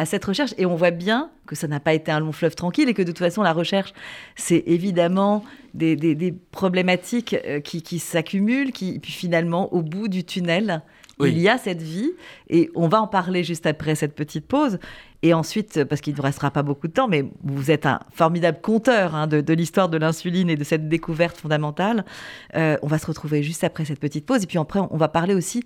cette 0.04 0.26
recherche. 0.26 0.54
Et 0.58 0.66
on 0.66 0.76
voit 0.76 0.92
bien 0.92 1.30
que 1.48 1.56
ça 1.56 1.68
n'a 1.68 1.80
pas 1.80 1.94
été 1.94 2.12
un 2.12 2.20
long 2.20 2.34
fleuve 2.34 2.56
tranquille 2.56 2.90
et 2.90 2.94
que 2.94 3.02
de 3.02 3.08
toute 3.08 3.20
façon, 3.20 3.42
la 3.42 3.54
recherche, 3.54 3.94
c'est 4.36 4.64
évidemment 4.68 5.46
des, 5.74 6.34
problématiques 6.52 7.36
euh, 7.46 7.62
qui, 7.62 8.00
s'accumulent, 8.00 8.74
qui, 8.74 9.00
puis 9.00 9.14
finalement, 9.14 9.74
au 9.74 9.82
bout 9.82 10.10
du 10.10 10.26
tunnel, 10.26 10.82
il 11.22 11.40
y 11.40 11.48
a 11.48 11.58
cette 11.58 11.82
vie. 11.82 12.12
Et 12.50 12.70
on 12.76 12.88
va 12.88 13.02
en 13.02 13.08
parler 13.08 13.44
juste 13.44 13.66
après 13.66 13.96
cette 13.96 14.16
petite 14.16 14.46
pause. 14.48 14.80
Et 15.22 15.34
ensuite, 15.34 15.84
parce 15.86 16.02
qu'il 16.02 16.14
ne 16.14 16.18
vous 16.18 16.24
restera 16.24 16.52
pas 16.52 16.62
beaucoup 16.62 16.88
de 16.88 16.94
temps, 16.94 17.08
mais 17.08 17.26
vous 17.44 17.72
êtes 17.72 17.86
un 17.86 18.00
formidable 18.12 18.60
conteur 18.62 19.16
hein, 19.16 19.28
de, 19.28 19.54
l'histoire 19.54 19.90
de 19.90 19.98
l'insuline 19.98 20.50
et 20.50 20.56
de 20.56 20.64
cette 20.64 20.90
découverte 20.90 21.38
fondamentale. 21.38 22.06
Euh, 22.56 22.78
on 22.82 22.88
va 22.88 23.00
se 23.00 23.08
retrouver 23.08 23.42
juste 23.42 23.64
après 23.64 23.86
cette 23.86 24.00
petite 24.00 24.26
pause. 24.26 24.44
Et 24.44 24.48
puis 24.48 24.58
après, 24.58 24.80
on 24.80 24.98
va 24.98 25.08
parler 25.08 25.34
aussi 25.34 25.64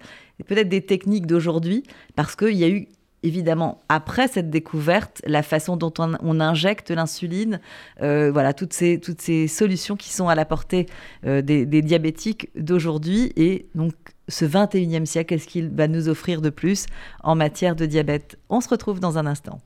peut-être 0.48 0.70
des 0.70 0.82
techniques 0.82 1.26
d'aujourd'hui, 1.26 1.84
parce 2.15 2.36
qu'il 2.36 2.56
y 2.56 2.63
a 2.63 2.70
eu 2.70 2.88
évidemment, 3.23 3.82
après 3.89 4.27
cette 4.27 4.49
découverte, 4.49 5.21
la 5.25 5.43
façon 5.43 5.77
dont 5.77 5.93
on, 5.99 6.39
injecte 6.39 6.91
l'insuline, 6.91 7.60
euh, 8.01 8.32
voilà, 8.32 8.53
toutes 8.53 8.73
ces, 8.73 9.47
solutions 9.47 9.95
qui 9.95 10.10
sont 10.10 10.27
à 10.27 10.36
la 10.36 10.45
portée 10.45 10.86
euh, 11.25 11.41
des, 11.41 11.65
des, 11.65 11.82
diabétiques 11.82 12.49
d'aujourd'hui. 12.55 13.34
Et 13.36 13.67
donc, 13.75 13.93
ce 14.27 14.45
21e 14.45 15.05
siècle, 15.05 15.36
qu'est-ce 15.36 15.47
qu'il 15.47 15.69
va 15.69 15.88
nous 15.88 16.08
offrir 16.10 16.41
de 16.41 16.49
plus 16.49 16.86
en 17.23 17.36
matière 17.36 17.75
de 17.75 17.86
diabète? 17.86 18.38
On 18.49 18.62
se 18.62 18.69
retrouve 18.69 18.99
dans 18.99 19.17
un 19.17 19.25
instant. 19.25 19.60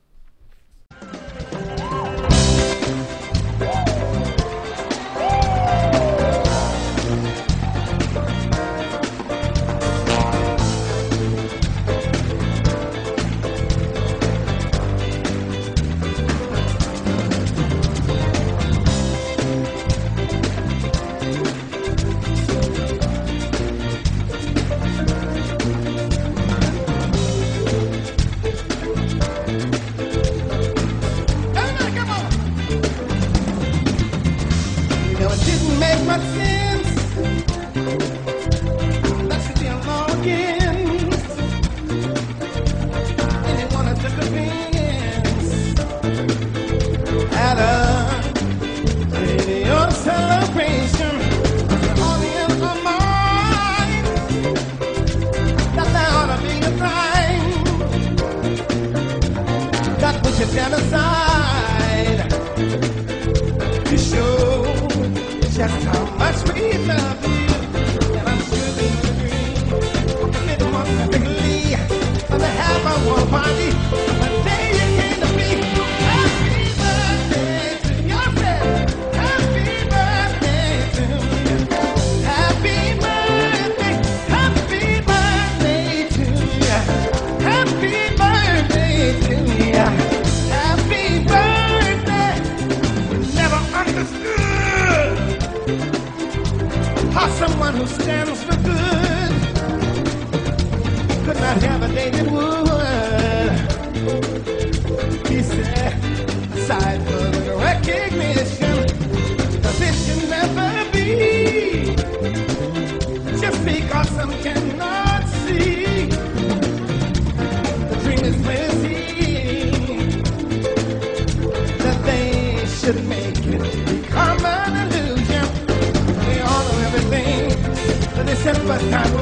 But 128.66 128.82
not 128.86 129.13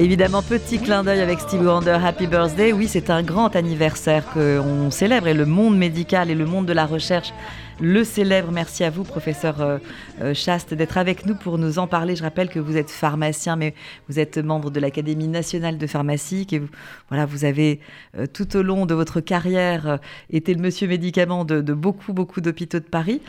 Évidemment, 0.00 0.40
petit 0.40 0.78
clin 0.78 1.04
d'œil 1.04 1.20
avec 1.20 1.40
Steve 1.40 1.60
Wonder, 1.60 1.98
Happy 2.02 2.26
Birthday. 2.26 2.72
Oui, 2.72 2.88
c'est 2.88 3.10
un 3.10 3.22
grand 3.22 3.54
anniversaire 3.54 4.24
qu'on 4.32 4.90
célèbre 4.90 5.28
et 5.28 5.34
le 5.34 5.44
monde 5.44 5.76
médical 5.76 6.30
et 6.30 6.34
le 6.34 6.46
monde 6.46 6.64
de 6.64 6.72
la 6.72 6.86
recherche 6.86 7.34
le 7.80 8.02
célèbre. 8.02 8.50
Merci 8.50 8.82
à 8.84 8.88
vous, 8.88 9.04
professeur 9.04 9.60
euh, 9.60 9.78
euh, 10.22 10.32
Chaste, 10.32 10.72
d'être 10.72 10.96
avec 10.96 11.26
nous 11.26 11.34
pour 11.34 11.58
nous 11.58 11.78
en 11.78 11.86
parler. 11.86 12.16
Je 12.16 12.22
rappelle 12.22 12.48
que 12.48 12.58
vous 12.58 12.78
êtes 12.78 12.90
pharmacien, 12.90 13.56
mais 13.56 13.74
vous 14.08 14.18
êtes 14.18 14.38
membre 14.38 14.70
de 14.70 14.80
l'Académie 14.80 15.28
nationale 15.28 15.76
de 15.76 15.86
pharmacie. 15.86 16.46
Et 16.52 16.58
vous, 16.60 16.68
voilà, 17.10 17.26
vous 17.26 17.44
avez 17.44 17.80
euh, 18.16 18.26
tout 18.26 18.56
au 18.56 18.62
long 18.62 18.86
de 18.86 18.94
votre 18.94 19.20
carrière 19.20 19.98
été 20.30 20.54
le 20.54 20.62
monsieur 20.62 20.88
médicament 20.88 21.44
de, 21.44 21.60
beaucoup, 21.74 22.14
beaucoup 22.14 22.40
d'hôpitaux 22.40 22.78
de 22.80 22.84
Paris. 22.84 23.20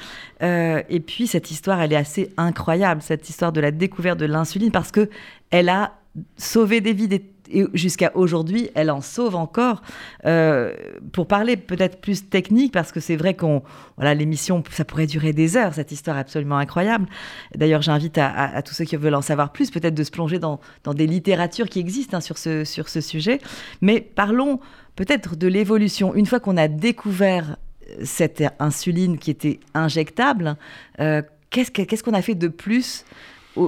et 0.41 1.03
puis, 1.05 1.27
cette 1.27 1.51
histoire, 1.51 1.81
elle 1.81 1.91
est 1.91 1.97
assez 1.97 2.31
incroyable, 2.37 3.01
cette 3.01 3.29
histoire 3.29 3.51
de 3.51 3.59
la 3.59 3.71
découverte 3.71 4.19
de 4.19 4.25
l'insuline, 4.25 4.71
parce 4.71 4.91
que 4.91 5.09
elle 5.49 5.69
a 5.69 5.91
sauver 6.37 6.81
des 6.81 6.93
vies 6.93 7.07
et 7.53 7.65
jusqu'à 7.73 8.11
aujourd'hui, 8.15 8.69
elle 8.75 8.91
en 8.91 9.01
sauve 9.01 9.35
encore. 9.35 9.81
Euh, 10.25 10.73
pour 11.11 11.27
parler 11.27 11.57
peut-être 11.57 11.99
plus 11.99 12.29
technique, 12.29 12.71
parce 12.71 12.91
que 12.91 12.99
c'est 12.99 13.15
vrai 13.15 13.35
qu'on, 13.35 13.61
voilà, 13.97 14.13
l'émission, 14.13 14.63
ça 14.71 14.85
pourrait 14.85 15.07
durer 15.07 15.33
des 15.33 15.57
heures, 15.57 15.73
cette 15.73 15.91
histoire 15.91 16.17
absolument 16.17 16.57
incroyable. 16.57 17.07
D'ailleurs, 17.55 17.81
j'invite 17.81 18.17
à, 18.17 18.61
tous 18.61 18.73
ceux 18.73 18.85
qui 18.85 18.95
veulent 18.95 19.15
en 19.15 19.21
savoir 19.21 19.51
plus, 19.51 19.71
peut-être 19.71 19.95
de 19.95 20.03
se 20.03 20.11
plonger 20.11 20.39
dans, 20.39 20.59
des 20.93 21.07
littératures 21.07 21.67
qui 21.67 21.79
existent 21.79 22.17
hein, 22.17 22.21
sur, 22.21 22.37
ce, 22.37 22.63
sur 22.63 22.89
ce 22.89 23.01
sujet. 23.01 23.39
Mais 23.81 24.01
parlons 24.01 24.59
peut-être 24.95 25.35
de 25.35 25.47
l'évolution. 25.47 26.15
Une 26.15 26.25
fois 26.25 26.39
qu'on 26.39 26.57
a 26.57 26.67
découvert 26.67 27.57
euh, 27.89 28.01
cette 28.03 28.43
insuline 28.59 29.17
qui 29.17 29.31
était 29.31 29.59
injectable, 29.73 30.55
euh, 30.99 31.21
qu'est-ce 31.49 32.03
qu'on 32.03 32.13
a 32.13 32.21
fait 32.21 32.35
de 32.35 32.47
plus 32.47 33.05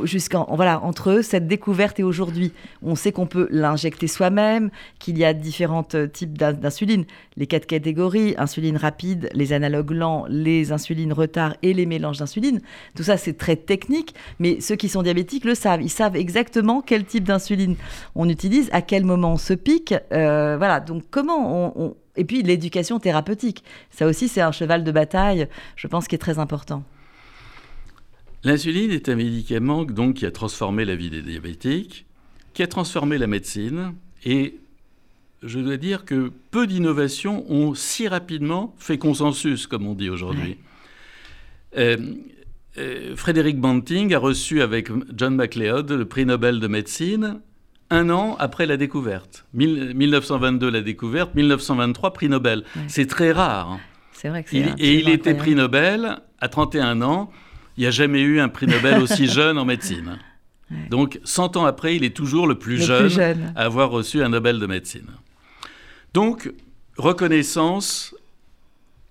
jusqu'en 0.04 0.46
voilà 0.56 0.82
entre 0.82 1.22
cette 1.22 1.48
découverte 1.48 2.00
et 2.00 2.04
aujourd'hui, 2.04 2.54
on 2.82 2.96
sait 2.96 3.12
qu'on 3.12 3.26
peut 3.26 3.48
l'injecter 3.52 4.08
soi-même, 4.08 4.70
qu'il 5.00 5.18
y 5.18 5.26
a 5.26 5.34
différents 5.34 5.88
euh, 5.94 6.08
types 6.08 6.38
d'insuline, 6.38 7.06
les 7.38 7.48
quatre 7.48 7.66
catégories, 7.66 8.36
insuline 8.38 8.78
rapide, 8.78 9.30
les 9.34 9.54
analogues 9.54 9.92
lents, 9.92 10.26
les 10.30 10.72
insulines 10.72 11.14
retard 11.14 11.56
et 11.62 11.74
les 11.74 11.86
mélanges 11.86 12.20
d'insuline. 12.20 12.62
Tout 12.96 13.04
ça 13.04 13.18
c'est 13.18 13.38
très 13.38 13.56
technique, 13.56 14.16
mais 14.40 14.62
ceux 14.62 14.76
qui 14.76 14.90
sont 14.90 15.04
diabétiques 15.04 15.46
le 15.46 15.56
savent, 15.56 15.82
ils 15.82 15.90
savent 15.90 16.16
exactement 16.16 16.82
quel 16.82 17.06
type 17.06 17.26
d'insuline 17.26 17.76
on 18.16 18.30
utilise, 18.30 18.70
à 18.72 18.82
quel 18.82 19.04
moment 19.04 19.34
on 19.34 19.38
se 19.38 19.54
pique, 19.54 19.94
euh, 20.12 20.56
voilà. 20.58 20.80
Donc 20.80 21.04
comment 21.12 21.74
on 21.78 21.96
et 22.16 22.26
puis 22.26 22.44
l'éducation 22.44 23.00
thérapeutique, 23.00 23.64
ça 23.90 24.06
aussi 24.06 24.28
c'est 24.28 24.42
un 24.42 24.52
cheval 24.52 24.84
de 24.84 24.92
bataille, 24.92 25.48
je 25.76 25.88
pense, 25.88 26.08
qui 26.08 26.16
est 26.16 26.20
très 26.20 26.38
important. 26.38 26.84
L'insuline 28.44 28.92
est 28.92 29.08
un 29.08 29.16
médicament 29.16 29.86
donc, 29.86 30.16
qui 30.16 30.26
a 30.26 30.32
transformé 30.32 30.84
la 30.84 30.96
vie 30.96 31.10
des 31.10 31.22
diabétiques, 31.22 32.06
qui 32.54 32.62
a 32.62 32.68
transformé 32.68 33.18
la 33.18 33.28
médecine, 33.28 33.94
et 34.26 34.56
je 35.42 35.60
dois 35.60 35.78
dire 35.78 36.06
que 36.06 36.32
peu 36.52 36.68
d'innovations 36.68 37.50
ont 37.52 37.74
si 37.74 38.08
rapidement 38.08 38.76
fait 38.78 38.98
consensus, 38.98 39.68
comme 39.68 39.88
on 39.88 39.94
dit 39.94 40.10
aujourd'hui. 40.10 40.58
Euh, 41.78 41.98
euh, 42.78 43.16
Frédéric 43.16 43.60
Banting 43.60 44.14
a 44.14 44.20
reçu 44.20 44.62
avec 44.62 44.90
John 45.16 45.36
MacLeod 45.36 45.92
le 45.92 46.06
prix 46.06 46.26
Nobel 46.26 46.60
de 46.60 46.68
médecine 46.68 47.40
un 47.90 48.10
an 48.10 48.36
après 48.40 48.66
la 48.66 48.78
découverte. 48.78 49.46
1922 49.54 50.70
la 50.70 50.82
découverte, 50.82 51.36
1923 51.36 52.14
prix 52.14 52.30
Nobel. 52.30 52.64
C'est 52.88 53.08
très 53.08 53.32
rare. 53.32 53.74
Hein. 53.74 53.80
C'est 54.14 54.30
vrai 54.30 54.44
que 54.44 54.50
c'est. 54.50 54.74
Et 54.80 55.00
il 55.00 55.10
était 55.10 55.36
prix 55.36 55.56
Nobel 55.56 56.20
à 56.40 56.48
31 56.48 57.02
ans 57.02 57.32
il 57.78 57.82
n'y 57.82 57.88
a 57.88 57.92
jamais 57.92 58.22
eu 58.22 58.40
un 58.40 58.50
prix 58.50 58.68
Nobel 58.68 59.02
aussi 59.02 59.28
jeune 59.40 59.58
en 59.58 59.66
médecine. 59.66 60.18
Donc, 60.90 61.20
100 61.24 61.58
ans 61.58 61.66
après, 61.66 61.96
il 61.96 62.04
est 62.04 62.16
toujours 62.16 62.48
le, 62.48 62.58
plus, 62.58 62.82
jeune 62.82 63.54
à 63.56 63.66
avoir 63.66 63.92
reçu 63.92 64.24
un 64.24 64.30
Nobel 64.30 64.60
de 64.60 64.66
médecine. 64.66 65.08
Donc, 66.14 66.52
reconnaissance 66.98 68.16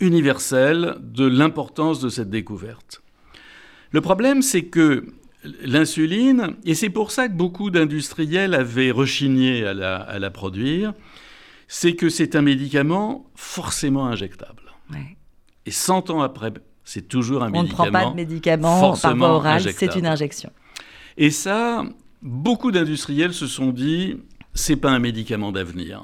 universelle 0.01 0.97
de 1.01 1.25
l'importance 1.25 2.01
de 2.01 2.09
cette 2.09 2.31
découverte. 2.31 3.03
Le 3.93 4.01
problème, 4.01 4.43
c'est 4.43 4.65
que 4.65 5.07
l'insuline, 5.63 6.57
et 6.65 6.75
c'est 6.75 6.91
pour 6.91 7.11
ça 7.11 7.29
que 7.29 7.35
beaucoup 7.35 7.71
d'industriels 7.71 8.55
avaient 8.55 8.91
rechigné 8.91 9.65
à 9.65 9.75
la, 9.75 9.97
à 9.97 10.19
la 10.19 10.31
produire, 10.31 10.95
c'est 11.69 11.95
que 11.95 12.09
c'est 12.09 12.37
un 12.37 12.43
médicament 12.43 13.31
forcément 13.35 14.07
injectable. 14.07 14.63
Et 15.65 15.71
100 15.71 16.11
ans 16.11 16.23
après 16.23 16.53
c'est 16.85 17.09
toujours 17.09 17.43
un 17.43 17.51
médicament. 17.51 17.83
On 17.83 17.87
ne 17.87 17.91
prend 17.91 18.05
pas 18.05 18.11
de 18.11 18.17
médicament 18.17 18.97
par 18.97 19.17
voie 19.17 19.29
orale, 19.29 19.63
c'est 19.73 19.97
une 19.97 20.07
injection. 20.07 20.51
Et 21.17 21.31
ça, 21.31 21.85
beaucoup 22.23 22.71
d'industriels 22.71 23.35
se 23.35 23.47
sont 23.47 23.71
dit, 23.71 24.17
c'est 24.55 24.77
pas 24.77 24.91
un 24.91 24.99
médicament 24.99 25.53
d'avenir. 25.53 26.03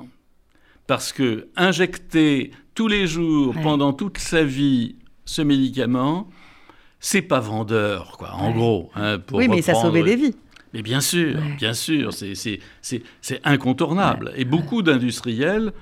Parce 0.86 1.12
que 1.12 1.48
injecter 1.56 2.52
tous 2.74 2.88
les 2.88 3.06
jours, 3.06 3.54
pendant 3.62 3.92
toute 3.92 4.18
sa 4.18 4.42
vie, 4.42 4.96
ce 5.24 5.42
médicament, 5.42 6.28
c'est 7.00 7.22
pas 7.22 7.40
vendeur, 7.40 8.16
quoi, 8.16 8.32
en 8.34 8.50
gros. 8.52 8.90
Hein, 8.94 9.18
oui, 9.32 9.48
mais 9.48 9.62
ça 9.62 9.74
sauvait 9.74 10.02
des 10.02 10.16
vies. 10.16 10.34
Mais 10.74 10.82
bien 10.82 11.00
sûr, 11.00 11.38
bien 11.56 11.72
sûr, 11.74 12.12
c'est 12.12 12.60
incontournable. 13.44 14.32
Et 14.36 14.44
beaucoup 14.44 14.82
d'industriels 14.82 15.72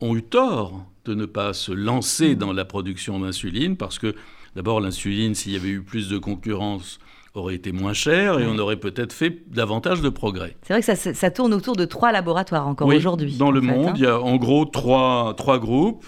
ont 0.00 0.16
eu 0.16 0.22
tort 0.22 0.86
de 1.04 1.14
ne 1.14 1.26
pas 1.26 1.52
se 1.52 1.72
lancer 1.72 2.34
mm. 2.34 2.38
dans 2.38 2.52
la 2.52 2.64
production 2.64 3.20
d'insuline 3.20 3.76
parce 3.76 3.98
que 3.98 4.14
D'abord, 4.54 4.80
l'insuline, 4.80 5.34
s'il 5.34 5.52
y 5.52 5.56
avait 5.56 5.68
eu 5.68 5.82
plus 5.82 6.08
de 6.08 6.18
concurrence, 6.18 6.98
aurait 7.34 7.56
été 7.56 7.72
moins 7.72 7.92
chère 7.92 8.38
et 8.38 8.46
on 8.46 8.56
aurait 8.58 8.76
peut-être 8.76 9.12
fait 9.12 9.42
davantage 9.48 10.00
de 10.00 10.08
progrès. 10.08 10.56
C'est 10.62 10.72
vrai 10.72 10.82
que 10.82 11.14
ça, 11.14 11.30
tourne 11.30 11.52
autour 11.52 11.74
de 11.74 11.84
trois 11.84 12.12
laboratoires 12.12 12.68
encore 12.68 12.88
aujourd'hui. 12.88 13.36
Dans 13.36 13.50
le 13.50 13.60
monde, 13.60 13.88
hein. 13.88 13.92
il 13.96 14.02
y 14.02 14.06
a 14.06 14.20
en 14.20 14.36
gros 14.36 14.64
trois, 14.64 15.34
trois 15.36 15.58
groupes. 15.58 16.04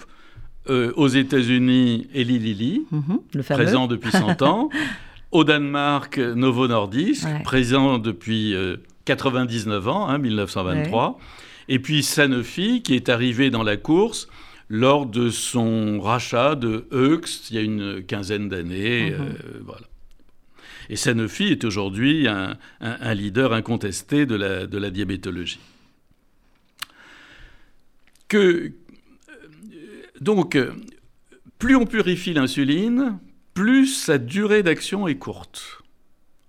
Euh, 0.69 0.91
aux 0.97 1.07
États-Unis, 1.07 2.09
Eli 2.13 2.39
Lilly, 2.39 2.85
mhm, 2.91 3.19
présent 3.47 3.87
depuis 3.87 4.11
100 4.11 4.41
ans. 4.41 4.69
Au 5.31 5.45
Danemark, 5.45 6.17
Novo 6.17 6.67
Nordisk, 6.67 7.25
présent 7.43 7.99
depuis 7.99 8.53
99 9.05 9.87
euh, 9.87 9.89
ans, 9.89 10.09
hein, 10.09 10.17
1923. 10.17 11.19
Et 11.69 11.79
puis 11.79 12.03
Sanofi, 12.03 12.81
qui 12.81 12.95
est 12.95 13.07
arrivé 13.07 13.49
dans 13.49 13.63
la 13.63 13.77
course 13.77 14.27
lors 14.69 15.05
de 15.05 15.29
son 15.29 15.99
rachat 16.01 16.55
de 16.55 16.87
Hux 16.91 17.49
il 17.49 17.55
y 17.55 17.59
a 17.59 17.61
une 17.61 18.03
quinzaine 18.03 18.49
d'années. 18.49 19.11
Mhm. 19.11 19.21
Euh, 19.21 19.59
voilà. 19.63 19.87
Et 20.89 20.95
Sanofi 20.95 21.45
est 21.45 21.65
aujourd'hui 21.65 22.27
un, 22.27 22.57
leader 23.13 23.51
incontesté 23.53 24.25
de 24.25 24.35
la, 24.35 24.67
de 24.67 24.77
la 24.77 24.89
diabétologie. 24.89 25.59
Que, 28.29 28.37
euh, 28.37 28.71
donc, 30.21 30.57
plus 31.59 31.75
on 31.75 31.85
purifie 31.85 32.33
l'insuline, 32.33 33.19
plus 33.53 33.87
sa 33.87 34.17
durée 34.17 34.63
d'action 34.63 35.07
est 35.07 35.17
courte. 35.17 35.81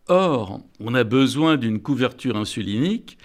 Or, 0.07 0.61
on 0.81 0.95
a 0.95 1.05
besoin 1.05 1.57
d'une 1.57 1.81
couverture 1.81 2.37
insulinique 2.37 3.19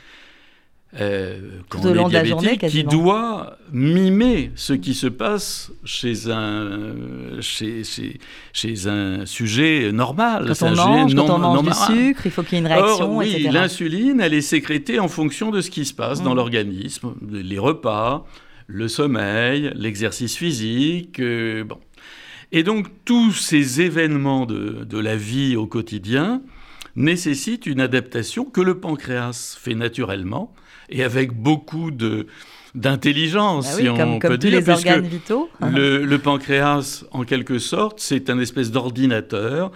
euh, 1.00 1.40
Tout 1.70 1.94
long 1.94 2.08
de 2.08 2.14
la 2.14 2.24
journée, 2.24 2.58
qui 2.58 2.84
doit 2.84 3.58
mimer 3.72 4.52
ce 4.56 4.74
qui 4.74 4.94
se 4.94 5.08
passe 5.08 5.72
chez 5.84 6.30
un, 6.30 6.94
chez, 7.42 7.84
chez, 7.84 8.20
chez 8.54 8.88
un 8.88 9.26
sujet 9.26 9.92
normal. 9.92 10.54
Quand 10.60 10.68
on 10.68 10.76
mange, 10.76 11.16
quand 11.16 11.30
on 11.30 11.40
mange 11.40 11.64
du 11.64 11.74
sucre, 11.74 12.26
il 12.26 12.32
faut 12.32 12.44
qu'il 12.44 12.54
y 12.54 12.56
ait 12.58 12.60
une 12.60 12.68
réaction, 12.68 13.12
Or, 13.12 13.16
oui, 13.16 13.48
l'insuline, 13.52 14.22
elle 14.22 14.34
est 14.34 14.42
sécrétée 14.42 15.00
en 15.00 15.08
fonction 15.08 15.50
de 15.50 15.62
ce 15.62 15.72
qui 15.72 15.86
se 15.86 15.94
passe 15.94 16.22
dans 16.22 16.34
mm. 16.34 16.38
l'organisme, 16.38 17.14
les 17.32 17.60
repas, 17.60 18.26
le 18.68 18.88
sommeil, 18.88 19.72
l'exercice 19.76 20.36
physique, 20.36 21.20
euh, 21.20 21.64
bon. 21.64 21.78
Et 22.52 22.62
donc, 22.62 22.88
tous 23.04 23.32
ces 23.32 23.82
événements 23.82 24.46
de, 24.46 24.84
de 24.84 25.00
la 25.00 25.16
vie 25.16 25.56
au 25.56 25.66
quotidien 25.66 26.44
nécessitent 26.96 27.66
une 27.66 27.82
adaptation 27.82 28.46
que 28.46 28.62
le 28.62 28.80
pancréas 28.80 29.58
fait 29.60 29.74
naturellement 29.74 30.54
et 30.90 31.04
avec 31.04 31.34
beaucoup 31.34 31.92
de 31.92 32.28
d'intelligence, 32.76 33.68
bah 33.68 33.82
si 33.84 33.88
on 33.88 34.18
peut 34.18 34.36
dire, 34.40 34.60
les 34.60 34.68
organes 34.68 35.06
vitaux. 35.06 35.48
le, 35.62 36.04
le, 36.04 36.18
pancréas, 36.18 37.06
en 37.12 37.24
quelque 37.24 37.60
sorte, 37.60 38.00
c'est 38.00 38.32
un 38.32 38.40
espèce 38.40 38.72
d'ordinateur 38.72 39.72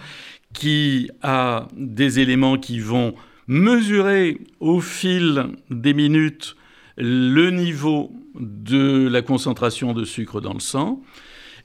qui 0.52 1.08
a 1.22 1.68
des 1.76 2.18
éléments 2.18 2.58
qui 2.58 2.80
vont 2.80 3.14
mesurer 3.46 4.38
au 4.58 4.80
fil 4.80 5.46
des 5.70 5.94
minutes 5.94 6.56
le 6.96 7.50
niveau 7.50 8.10
de 8.34 9.08
la 9.08 9.22
concentration 9.22 9.92
de 9.92 10.04
sucre 10.04 10.40
dans 10.40 10.54
le 10.54 10.60
sang 10.60 11.00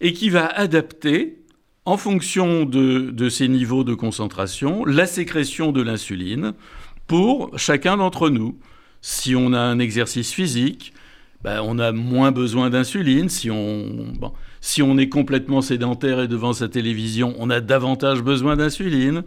et 0.01 0.13
qui 0.13 0.29
va 0.29 0.45
adapter 0.47 1.39
en 1.85 1.97
fonction 1.97 2.65
de, 2.65 3.29
ces 3.29 3.47
niveaux 3.47 3.83
de 3.83 3.93
concentration, 3.93 4.85
la 4.85 5.05
sécrétion 5.05 5.71
de 5.71 5.81
l'insuline 5.81 6.53
pour 7.07 7.57
chacun 7.57 7.97
d'entre 7.97 8.29
nous. 8.29 8.57
Si 9.05 9.35
on 9.35 9.51
a 9.51 9.59
un 9.59 9.79
exercice 9.79 10.31
physique, 10.31 10.93
ben, 11.43 11.59
on 11.61 11.77
a 11.77 11.91
moins 11.91 12.31
besoin 12.31 12.69
d'insuline. 12.69 13.27
Si 13.27 13.51
on, 13.51 14.13
si 14.61 14.81
on 14.81 14.97
est 14.97 15.09
complètement 15.09 15.61
sédentaire 15.61 16.21
et 16.21 16.29
devant 16.29 16.53
sa 16.53 16.69
télévision, 16.69 17.35
on 17.37 17.49
a 17.49 17.59
davantage 17.59 18.21
besoin 18.21 18.55
d'insuline. 18.55 19.23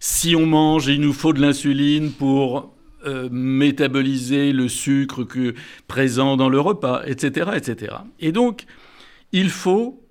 Si 0.00 0.34
on 0.34 0.44
mange, 0.44 0.88
il 0.88 1.00
nous 1.00 1.12
faut 1.12 1.32
de 1.32 1.40
l'insuline 1.40 2.10
pour 2.10 2.74
euh, 3.06 3.28
métaboliser 3.30 4.52
le 4.52 4.66
sucre 4.66 5.22
que, 5.22 5.54
présent 5.86 6.36
dans 6.36 6.48
le 6.48 6.58
repas, 6.58 7.04
etc., 7.06 7.52
etc. 7.54 7.94
Et 8.18 8.32
donc, 8.32 8.64
il 9.30 9.50
faut 9.50 10.04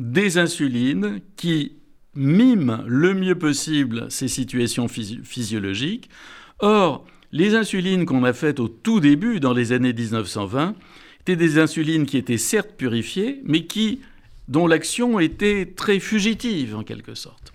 des 0.00 0.36
insulines 0.36 1.20
qui 1.36 1.76
miment 2.16 2.82
le 2.88 3.14
mieux 3.14 3.38
possible 3.38 4.06
ces 4.10 4.26
situations 4.26 4.88
physiologiques. 4.88 6.10
Or, 6.58 7.04
les 7.36 7.54
insulines 7.54 8.06
qu'on 8.06 8.24
a 8.24 8.32
faites 8.32 8.60
au 8.60 8.68
tout 8.68 8.98
début, 8.98 9.40
dans 9.40 9.52
les 9.52 9.72
années 9.72 9.92
1920, 9.92 10.74
étaient 11.20 11.36
des 11.36 11.58
insulines 11.58 12.06
qui 12.06 12.16
étaient 12.16 12.38
certes 12.38 12.72
purifiées, 12.76 13.42
mais 13.44 13.66
qui, 13.66 14.00
dont 14.48 14.66
l'action 14.66 15.20
était 15.20 15.66
très 15.66 15.98
fugitive 15.98 16.74
en 16.74 16.82
quelque 16.82 17.14
sorte. 17.14 17.52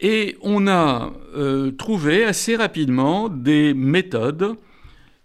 Et 0.00 0.36
on 0.42 0.66
a 0.66 1.12
euh, 1.34 1.70
trouvé 1.72 2.24
assez 2.24 2.56
rapidement 2.56 3.28
des 3.28 3.72
méthodes 3.74 4.54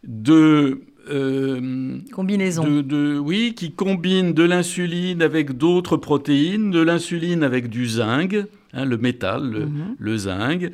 de 0.04 0.82
euh, 1.10 1.98
Combinaison. 2.14 2.82
De, 2.82 3.20
oui, 3.20 3.54
qui 3.56 3.72
combine 3.72 4.34
de 4.34 4.44
l'insuline 4.44 5.22
avec 5.22 5.58
d'autres 5.58 5.98
protéines, 5.98 6.72
de 6.72 6.80
l'insuline 6.80 7.44
avec 7.44 7.70
du 7.70 7.88
zinc, 7.88 8.36
hein, 8.72 8.86
le 8.86 8.98
métal, 8.98 9.52
le, 10.00 10.14
mhm. 10.14 10.18
zinc, 10.18 10.72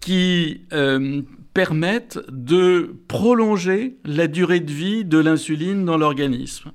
qui 0.00 0.62
euh, 0.72 1.20
permettent 1.56 2.20
de 2.30 2.94
prolonger 3.08 3.96
la 4.04 4.26
durée 4.26 4.60
de 4.60 4.70
vie 4.70 5.06
de 5.06 5.16
l'insuline 5.16 5.86
dans 5.86 5.96
l'organisme. 5.96 6.70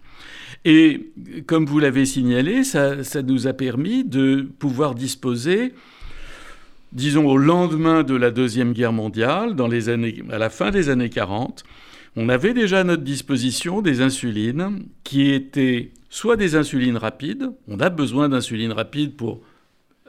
Et 0.65 1.11
comme 1.45 1.67
vous 1.67 1.77
l'avez 1.77 2.03
signalé, 2.07 2.63
ça, 2.63 3.03
ça, 3.03 3.21
nous 3.21 3.45
a 3.45 3.53
permis 3.53 4.03
de 4.03 4.47
pouvoir 4.57 4.95
disposer, 4.95 5.73
disons 6.93 7.27
au 7.27 7.37
lendemain 7.37 8.01
de 8.01 8.15
la 8.15 8.31
Deuxième 8.31 8.73
Guerre 8.73 8.91
mondiale, 8.91 9.55
dans 9.55 9.67
les 9.67 9.89
années, 9.89 10.23
à 10.31 10.39
la 10.39 10.49
fin 10.49 10.71
des 10.71 10.89
années 10.89 11.11
40, 11.11 11.63
on 12.15 12.27
avait 12.27 12.55
déjà 12.55 12.79
à 12.79 12.83
notre 12.83 13.03
disposition 13.03 13.83
des 13.83 14.01
insulines 14.01 14.79
qui 15.03 15.29
étaient 15.29 15.91
soit 16.09 16.37
des 16.37 16.55
insulines 16.55 16.97
rapides, 16.97 17.51
on 17.67 17.79
a 17.81 17.91
besoin 17.91 18.29
d'insuline 18.29 18.71
rapide 18.71 19.15
pour 19.15 19.41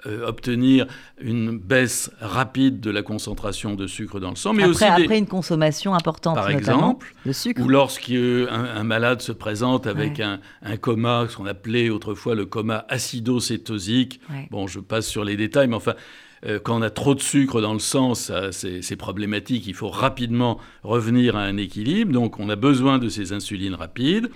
euh, 0.07 0.27
obtenir 0.27 0.87
une 1.21 1.59
baisse 1.59 2.11
rapide 2.21 2.81
de 2.81 2.91
la 2.91 3.03
concentration 3.03 3.75
de 3.75 3.87
sucre 3.87 4.19
dans 4.21 4.31
le 4.31 4.37
sang, 4.37 4.53
mais 4.53 4.65
aussi 4.65 4.85
après 4.85 5.19
une 5.19 5.27
consommation 5.27 5.95
importante, 5.95 6.35
par 6.35 6.51
exemple, 6.51 7.15
de 7.25 7.33
sucre. 7.33 7.63
Ou 7.63 7.69
lorsqu'un 7.69 8.47
un 8.49 8.85
malade 8.85 9.23
se 9.23 9.33
présente 9.33 9.87
avec 9.87 10.21
un, 10.21 10.41
coma, 10.81 11.27
ce 11.29 11.37
qu'on 11.37 11.47
appelait 11.47 11.89
autrefois 11.91 12.35
le 12.35 12.47
coma 12.47 12.85
acidocétosique. 12.89 14.21
Bon, 14.51 14.67
je 14.67 14.81
passe 14.81 15.07
sur 15.07 15.25
les 15.25 15.37
détails, 15.37 15.69
mais 15.69 15.77
enfin, 15.77 15.95
euh, 16.45 16.59
quand 16.63 16.79
on 16.79 16.83
a 16.83 16.91
trop 16.91 17.15
de 17.15 17.21
sucre 17.21 17.61
dans 17.61 17.73
le 17.73 17.79
sang, 17.79 18.15
c'est 18.15 18.97
problématique. 18.97 19.67
Il 19.67 19.75
faut 19.75 19.89
rapidement 19.89 20.59
revenir 20.83 21.37
à 21.37 21.43
un 21.43 21.57
équilibre. 21.57 22.13
Donc, 22.13 22.41
on 22.41 22.49
a 22.49 22.57
besoin 22.57 22.99
de 22.99 23.09
ces 23.09 23.33
insulines 23.33 23.75
rapides 23.75 24.31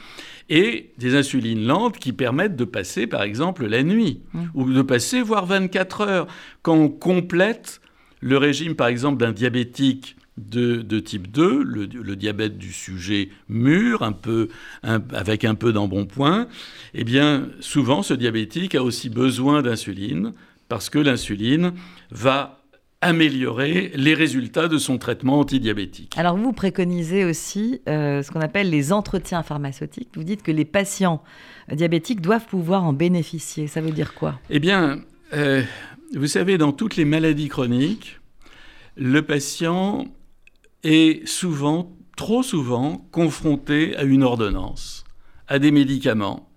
et 0.49 0.90
des 0.99 1.16
insulines 1.16 1.66
lentes 1.66 1.99
qui 1.99 2.12
permettent 2.12 2.57
de 2.57 2.64
passer, 2.64 3.07
par 3.07 3.23
exemple, 3.23 3.66
la 3.66 3.83
nuit 3.83 4.21
mmh. 4.33 4.45
ou 4.55 4.73
de 4.73 4.83
passer 4.83 5.23
voire 5.23 5.47
24 5.47 6.01
heures. 6.03 6.27
Quand 6.62 6.75
on 6.75 6.88
complète 6.88 7.81
le 8.21 8.38
régime, 8.38 8.77
par 8.77 8.87
exemple, 8.87 9.19
d'un 9.19 9.33
diabétique 9.33 10.16
de, 10.37 11.01
type 11.01 11.31
2, 11.31 11.62
le, 11.62 12.16
diabète 12.16 12.59
du 12.59 12.73
sujet 12.73 13.31
mûr, 13.49 14.03
un 14.03 14.12
peu, 14.12 14.49
avec 14.83 15.45
un 15.45 15.55
peu 15.55 15.73
d'embonpoint, 15.73 16.47
eh 16.95 17.05
bien, 17.05 17.49
souvent, 17.61 18.03
ce 18.03 18.14
diabétique 18.14 18.75
a 18.75 18.83
aussi 18.83 19.09
besoin 19.09 19.62
d'insuline 19.62 20.35
parce 20.69 20.90
que 20.90 20.98
l'insuline 20.98 21.73
va 22.10 22.60
améliorer 23.00 23.92
les 23.94 24.14
résultats 24.14 24.69
de 24.69 24.79
son 24.79 24.98
traitement 24.98 25.38
antidiabétique. 25.38 26.14
Alors 26.17 26.37
vous 26.37 26.52
préconisez 26.52 27.25
aussi 27.25 27.81
euh, 27.88 28.23
ce 28.23 28.31
qu'on 28.31 28.40
appelle 28.40 28.71
les 28.71 28.92
entretiens 28.92 29.42
pharmaceutiques. 29.42 30.08
Vous 30.14 30.25
dites 30.25 30.42
que 30.42 30.50
les 30.50 30.64
patients 30.64 31.23
diabétiques 31.71 32.21
doivent 32.21 32.46
pouvoir 32.46 32.85
en 32.85 32.92
bénéficier. 32.92 33.67
Ça 33.67 33.81
veut 33.81 33.90
dire 33.90 34.14
quoi? 34.14 34.40
Eh 34.48 34.58
bien, 34.58 35.00
euh, 35.35 35.62
vous 36.14 36.27
savez, 36.27 36.56
dans 36.58 36.73
toutes 36.73 36.96
les 36.96 37.04
maladies 37.04 37.48
chroniques, 37.48 38.19
le 38.96 39.23
patient 39.23 40.06
est 40.83 41.27
souvent, 41.29 41.92
trop 42.17 42.42
souvent, 42.42 43.06
confronté 43.12 43.94
à 43.96 44.04
une 44.04 44.23
ordonnance, 44.23 45.04
à 45.48 45.58
des 45.58 45.71
médicaments 45.71 46.48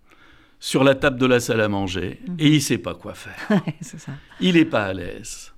sur 0.60 0.84
la 0.84 0.95
table 0.95 1.20
de 1.20 1.26
la 1.26 1.39
salle 1.39 1.62
à 1.62 1.70
manger 1.70 2.20
et 2.38 2.47
il 2.47 2.55
ne 2.55 2.60
sait 2.60 2.78
pas 2.78 2.93
quoi 2.93 3.14
faire. 3.14 3.62
Il 4.41 4.55
n'est 4.55 4.66
pas 4.66 4.86
à 4.86 4.93
l'aise. 4.93 5.53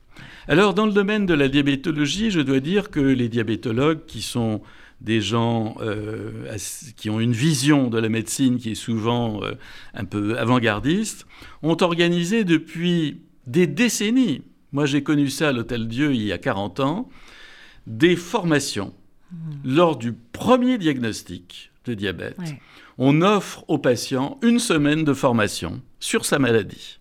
Alors, 0.47 0.74
dans 0.74 0.86
le 0.86 0.91
domaine 0.91 1.26
de 1.26 1.34
la 1.34 1.47
diabétologie, 1.47 2.32
je 2.32 2.39
dois 2.39 2.60
dire 2.60 2.89
que 2.89 2.99
les 2.99 3.30
diabétologues, 3.30 4.06
qui 4.06 4.22
sont 4.22 4.62
des 4.99 5.22
gens 5.22 5.76
euh, 5.82 6.56
qui 6.95 7.10
ont 7.10 7.20
une 7.20 7.32
vision 7.32 7.89
de 7.89 7.97
la 7.97 8.10
médecine 8.10 8.58
qui 8.58 8.72
est 8.72 8.76
souvent 8.76 9.43
euh, 9.43 9.54
un 9.93 10.06
peu 10.06 10.38
avant-gardiste, 10.38 11.26
ont 11.64 11.78
organisé 11.82 12.43
depuis 12.43 13.22
des 13.47 13.66
décennies, 13.66 14.43
moi 14.72 14.86
j'ai 14.86 15.02
connu 15.02 15.30
ça 15.30 15.49
à 15.49 15.52
l'Hôtel 15.52 15.88
Dieu 15.88 16.14
il 16.14 16.22
y 16.22 16.32
a 16.32 16.38
40 16.38 16.80
ans, 16.82 17.10
des 17.88 18.16
formations 18.16 18.93
mhm. 19.32 19.38
lors 19.64 19.97
du 19.97 20.14
premier 20.14 20.78
diagnostic 20.78 21.72
de 21.86 21.95
diabète 21.95 22.38
on 23.04 23.24
offre 23.24 23.66
au 23.68 23.80
patient 23.80 24.38
une 24.43 24.60
semaine 24.60 25.04
de 25.04 25.14
formation 25.14 25.82
sur 25.99 26.24
sa 26.24 26.38
maladie. 26.38 26.99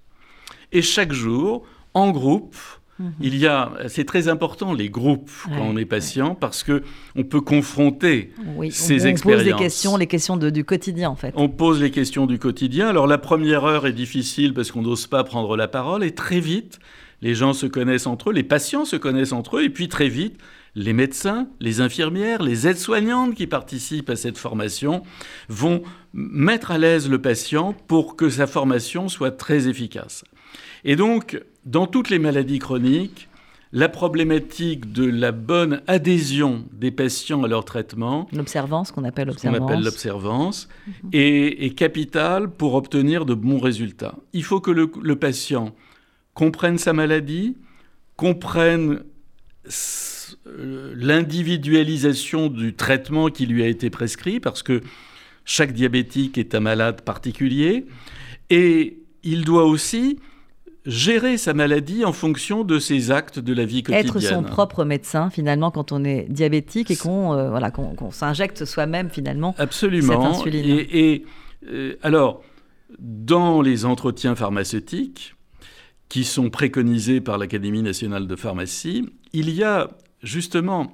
Et 0.72 0.80
chaque 0.80 1.12
jour, 1.12 1.66
en 1.92 2.10
groupe, 2.10 2.56
mhm. 2.98 3.12
il 3.20 3.36
y 3.36 3.46
a, 3.46 3.70
c'est 3.88 4.06
très 4.06 4.28
important 4.28 4.72
les 4.72 4.88
groupes 4.88 5.30
quand 5.44 5.60
on 5.60 5.76
est 5.76 5.84
patient 5.84 6.34
parce 6.34 6.62
que 6.62 6.82
on 7.16 7.24
peut 7.24 7.42
confronter 7.42 8.32
ces 8.70 9.06
expériences. 9.06 9.42
On 9.42 9.44
pose 9.44 9.44
les 9.44 9.52
questions, 9.52 9.96
les 9.98 10.06
questions 10.06 10.36
du 10.38 10.64
quotidien 10.64 11.10
en 11.10 11.16
fait. 11.16 11.34
On 11.36 11.50
pose 11.50 11.82
les 11.82 11.90
questions 11.90 12.24
du 12.24 12.38
quotidien. 12.38 12.88
Alors 12.88 13.06
la 13.06 13.18
première 13.18 13.66
heure 13.66 13.86
est 13.86 13.92
difficile 13.92 14.54
parce 14.54 14.70
qu'on 14.72 14.80
n'ose 14.80 15.06
pas 15.06 15.22
prendre 15.22 15.54
la 15.54 15.68
parole 15.68 16.02
et 16.02 16.12
très 16.12 16.40
vite 16.40 16.80
les 17.20 17.34
gens 17.34 17.52
se 17.52 17.66
connaissent 17.66 18.06
entre 18.06 18.30
eux, 18.30 18.32
les 18.32 18.42
patients 18.42 18.86
se 18.86 18.96
connaissent 18.96 19.32
entre 19.32 19.58
eux 19.58 19.64
et 19.64 19.70
puis 19.70 19.88
très 19.88 20.08
vite 20.08 20.40
les 20.74 20.92
médecins, 20.92 21.48
les 21.60 21.80
infirmières, 21.80 22.42
les 22.42 22.66
aides-soignantes 22.66 23.34
qui 23.34 23.46
participent 23.46 24.10
à 24.10 24.16
cette 24.16 24.38
formation 24.38 25.02
vont 25.48 25.82
mettre 26.12 26.70
à 26.70 26.78
l'aise 26.78 27.08
le 27.08 27.20
patient 27.20 27.74
pour 27.86 28.16
que 28.16 28.30
sa 28.30 28.46
formation 28.46 29.08
soit 29.08 29.32
très 29.32 29.68
efficace. 29.68 30.24
Et 30.84 30.96
donc, 30.96 31.42
dans 31.64 31.86
toutes 31.86 32.10
les 32.10 32.18
maladies 32.18 32.58
chroniques, 32.58 33.28
la 33.72 33.88
problématique 33.88 34.92
de 34.92 35.04
la 35.04 35.30
bonne 35.30 35.82
adhésion 35.86 36.64
des 36.72 36.90
patients 36.90 37.44
à 37.44 37.48
leur 37.48 37.64
traitement, 37.64 38.26
l'observance 38.32 38.90
qu'on 38.90 39.04
appelle 39.04 39.28
l'observance, 39.28 39.84
l'observance, 39.84 40.68
mhm. 40.86 41.10
est, 41.12 41.76
capitale 41.76 42.50
pour 42.50 42.74
obtenir 42.74 43.26
de 43.26 43.34
bons 43.34 43.60
résultats. 43.60 44.16
Il 44.32 44.42
faut 44.42 44.60
que 44.60 44.72
le 44.72 45.16
patient 45.16 45.72
comprenne 46.34 46.78
sa 46.78 46.92
maladie, 46.92 47.56
comprenne 48.16 49.04
l'individualisation 50.94 52.48
du 52.48 52.74
traitement 52.74 53.28
qui 53.28 53.46
lui 53.46 53.62
a 53.62 53.66
été 53.66 53.90
prescrit, 53.90 54.40
parce 54.40 54.62
que 54.62 54.82
chaque 55.44 55.72
diabétique 55.72 56.38
est 56.38 56.54
un 56.54 56.60
malade 56.60 57.02
particulier, 57.02 57.86
et 58.50 58.98
il 59.22 59.44
doit 59.44 59.64
aussi 59.64 60.18
gérer 60.86 61.36
sa 61.36 61.52
maladie 61.52 62.04
en 62.04 62.12
fonction 62.12 62.64
de 62.64 62.78
ses 62.78 63.10
actes 63.10 63.38
de 63.38 63.52
la 63.52 63.64
vie 63.64 63.82
quotidienne. 63.82 64.16
Être 64.16 64.20
son 64.20 64.42
propre 64.42 64.84
médecin, 64.84 65.28
finalement, 65.30 65.70
quand 65.70 65.92
on 65.92 66.04
est 66.04 66.26
diabétique 66.30 66.90
et 66.90 66.96
qu'on 66.96 67.34
euh, 67.34 67.50
voilà, 67.50 67.70
qu'on 67.70 68.10
s'injecte 68.10 68.64
soi-même, 68.64 69.10
finalement, 69.10 69.54
Absolument. 69.58 70.32
cette 70.32 70.40
insuline. 70.40 70.78
Et, 70.78 71.14
et 71.14 71.24
euh, 71.68 71.96
alors, 72.02 72.42
dans 72.98 73.60
les 73.60 73.84
entretiens 73.84 74.34
pharmaceutiques, 74.34 75.34
qui 76.10 76.24
sont 76.24 76.50
préconisés 76.50 77.20
par 77.22 77.38
l'Académie 77.38 77.82
nationale 77.82 78.26
de 78.26 78.36
pharmacie, 78.36 79.08
il 79.32 79.48
y 79.48 79.62
a 79.62 79.88
justement 80.22 80.92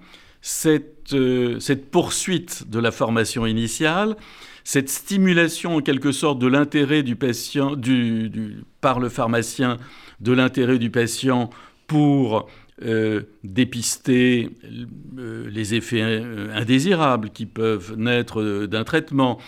euh, 1.12 1.58
cette, 1.60 1.90
poursuite 1.90 2.70
de 2.70 2.78
la 2.78 2.90
formation 2.90 3.46
initiale, 3.46 4.16
cette 4.64 4.88
stimulation 4.88 5.76
en 5.76 5.80
quelque 5.80 6.12
sorte 6.12 6.38
de 6.38 6.46
l'intérêt 6.46 7.02
du 7.02 7.16
patient, 7.16 7.74
par 8.80 9.00
le 9.00 9.08
pharmacien, 9.08 9.78
de 10.20 10.32
l'intérêt 10.32 10.78
du 10.78 10.90
patient 10.90 11.50
pour 11.86 12.48
dépister 13.42 14.50
les 15.16 15.74
effets 15.74 16.22
indésirables 16.52 17.30
qui 17.30 17.46
peuvent 17.46 17.94
naître 17.96 18.66
d'un 18.66 18.84
traitement, 18.84 19.38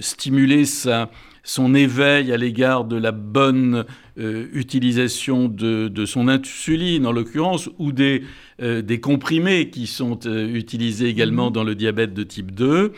stimuler 0.00 0.64
sa 0.64 1.10
son 1.42 1.74
éveil 1.74 2.32
à 2.32 2.36
l'égard 2.36 2.84
de 2.84 2.96
la 2.96 3.12
bonne 3.12 3.84
euh, 4.18 4.46
utilisation 4.52 5.48
de, 5.48 6.04
son 6.06 6.28
insuline, 6.28 7.06
en 7.06 7.12
l'occurrence, 7.12 7.68
ou 7.78 7.92
des, 7.92 8.22
euh, 8.60 8.82
des, 8.82 9.00
comprimés 9.00 9.70
qui 9.70 9.86
sont 9.86 10.20
euh, 10.26 10.54
utilisés 10.54 11.08
également 11.08 11.46
mhm. 11.46 11.52
dans 11.52 11.64
le 11.64 11.74
diabète 11.74 12.14
de 12.14 12.22
type 12.22 12.52
2, 12.52 12.92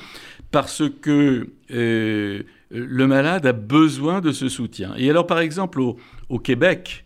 parce 0.50 0.82
que 1.00 1.48
le 1.70 3.06
malade 3.06 3.46
a 3.46 3.52
besoin 3.52 4.20
de 4.20 4.30
ce 4.32 4.48
soutien. 4.48 4.94
Et 4.96 5.10
alors, 5.10 5.26
par 5.26 5.40
exemple, 5.40 5.80
au, 5.80 6.38
Québec, 6.38 7.04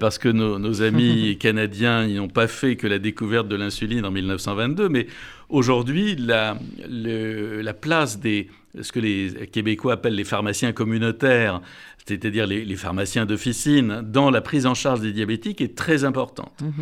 parce 0.00 0.18
que 0.18 0.28
nos, 0.28 0.82
amis 0.82 1.36
canadiens 1.40 2.06
n'ont 2.06 2.28
pas 2.28 2.46
fait 2.46 2.76
que 2.76 2.86
la 2.86 2.98
découverte 2.98 3.48
de 3.48 3.56
l'insuline 3.56 4.06
en 4.06 4.10
1922, 4.10 4.88
mais 4.88 5.08
aujourd'hui, 5.50 6.16
la, 6.16 6.58
la, 6.88 7.74
place 7.74 8.18
des, 8.18 8.48
ce 8.80 8.92
que 8.92 9.00
les 9.00 9.48
Québécois 9.48 9.94
appellent 9.94 10.14
les 10.14 10.24
pharmaciens 10.24 10.72
communautaires, 10.72 11.60
c'est-à-dire 12.06 12.46
les, 12.46 12.76
pharmaciens 12.76 13.26
d'officine, 13.26 14.02
dans 14.02 14.30
la 14.30 14.40
prise 14.40 14.66
en 14.66 14.74
charge 14.74 15.00
des 15.00 15.12
diabétiques 15.12 15.60
est 15.60 15.76
très 15.76 16.04
importante. 16.04 16.52
Mhm. 16.60 16.72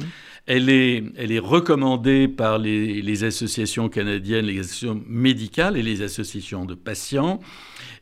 Elle, 0.47 0.69
est, 0.69 1.05
elle 1.17 1.31
est 1.31 1.39
recommandée 1.39 2.27
par 2.27 2.59
les, 2.59 3.25
associations 3.25 3.89
canadiennes, 3.89 4.47
les 4.47 4.59
associations 4.59 5.01
médicales 5.07 5.77
et 5.77 5.83
les 5.83 6.03
associations 6.03 6.65
de 6.65 6.75
patients. 6.75 7.41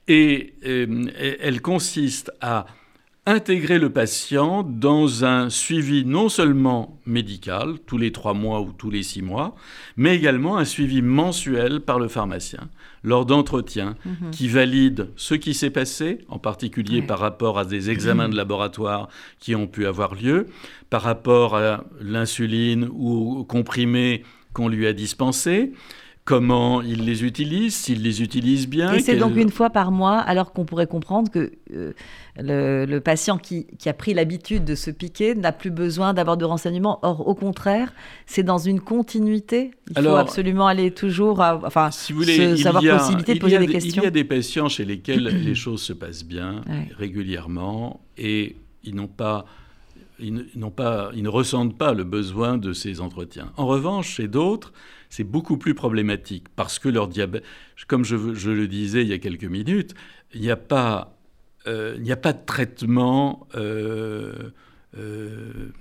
Et 0.08 0.54
euh, 0.64 1.04
elle 1.40 1.60
consiste 1.60 2.32
à 2.40 2.66
intégrer 3.26 3.78
le 3.78 3.90
patient 3.90 4.62
dans 4.62 5.24
un 5.24 5.50
suivi 5.50 6.04
non 6.04 6.28
seulement 6.28 6.98
médical, 7.04 7.78
tous 7.86 7.98
les 7.98 8.12
trois 8.12 8.34
mois 8.34 8.60
ou 8.60 8.72
tous 8.72 8.90
les 8.90 9.02
six 9.02 9.22
mois, 9.22 9.54
mais 9.96 10.16
également 10.16 10.56
un 10.56 10.64
suivi 10.64 11.02
mensuel 11.02 11.80
par 11.80 11.98
le 11.98 12.08
pharmacien 12.08 12.68
lors 13.02 13.26
d'entretiens 13.26 13.96
mhm. 14.04 14.30
qui 14.30 14.48
valident 14.48 15.08
ce 15.16 15.34
qui 15.34 15.54
s'est 15.54 15.70
passé, 15.70 16.24
en 16.28 16.38
particulier 16.38 17.02
par 17.02 17.18
rapport 17.18 17.58
à 17.58 17.64
des 17.64 17.90
examens 17.90 18.28
de 18.28 18.36
laboratoire 18.36 19.08
qui 19.38 19.54
ont 19.54 19.66
pu 19.66 19.86
avoir 19.86 20.14
lieu, 20.14 20.46
par 20.88 21.02
rapport 21.02 21.56
à 21.56 21.84
l'insuline 22.00 22.88
ou 22.92 23.38
aux 23.38 23.44
comprimés 23.44 24.22
qu'on 24.52 24.68
lui 24.68 24.86
a 24.86 24.92
dispensés, 24.92 25.72
comment 26.30 26.80
il 26.80 27.04
les 27.04 27.24
utilise, 27.24 27.74
s'il 27.74 28.02
les 28.02 28.22
utilise 28.22 28.68
bien. 28.68 28.92
Et 28.92 29.00
c'est 29.00 29.16
donc 29.16 29.36
une 29.36 29.50
fois 29.50 29.68
par 29.68 29.90
mois, 29.90 30.18
alors 30.18 30.52
qu'on 30.52 30.64
pourrait 30.64 30.86
comprendre 30.86 31.28
que 31.28 31.50
euh, 31.74 31.92
le, 32.38 32.98
patient 33.00 33.36
qui, 33.36 33.66
a 33.84 33.92
pris 33.92 34.14
l'habitude 34.14 34.64
de 34.64 34.76
se 34.76 34.92
piquer 34.92 35.34
n'a 35.34 35.50
plus 35.50 35.72
besoin 35.72 36.14
d'avoir 36.14 36.36
de 36.36 36.44
renseignements. 36.44 37.00
Or, 37.02 37.26
au 37.26 37.34
contraire, 37.34 37.92
c'est 38.26 38.44
dans 38.44 38.58
une 38.58 38.80
continuité. 38.80 39.72
Il 39.90 40.00
faut 40.00 40.14
absolument 40.14 40.68
aller 40.68 40.92
toujours, 40.92 41.40
enfin, 41.40 41.90
si 41.90 42.12
vous 42.12 42.20
voulez, 42.20 42.56
savoir 42.56 42.80
possibilité 42.84 43.34
de 43.34 43.40
poser 43.40 43.58
des, 43.58 43.66
questions. 43.66 44.02
Il 44.02 44.04
y 44.04 44.08
a 44.08 44.12
des 44.12 44.24
patients 44.24 44.68
chez 44.68 44.84
lesquels 44.84 45.24
les 45.44 45.56
choses 45.56 45.82
se 45.82 45.92
passent 45.92 46.24
bien 46.24 46.62
régulièrement 46.96 48.00
et 48.16 48.54
ils 48.84 48.94
n'ont 48.94 49.08
pas 49.08 49.46
ils, 50.20 50.46
pas, 50.76 51.10
ils 51.14 51.22
ne 51.22 51.28
ressentent 51.28 51.76
pas 51.76 51.92
le 51.94 52.04
besoin 52.04 52.58
de 52.58 52.72
ces 52.72 53.00
entretiens. 53.00 53.52
En 53.56 53.66
revanche, 53.66 54.16
chez 54.16 54.28
d'autres, 54.28 54.72
c'est 55.10 55.24
beaucoup 55.24 55.58
plus 55.58 55.74
problématique 55.74 56.46
parce 56.56 56.78
que 56.78 56.88
leur 56.88 57.08
diabète, 57.08 57.44
comme 57.88 58.04
je, 58.04 58.16
le 58.16 58.68
disais 58.68 59.02
il 59.02 59.08
y 59.08 59.12
a 59.12 59.18
quelques 59.18 59.44
minutes, 59.44 59.94
il 60.32 60.40
n'y 60.40 60.50
a 60.50 60.56
pas, 60.56 61.18
euh, 61.66 62.02
a 62.08 62.16
pas 62.16 62.32
de 62.32 62.44
traitement 62.46 63.46
euh, 63.56 64.50
euh, 64.96 65.72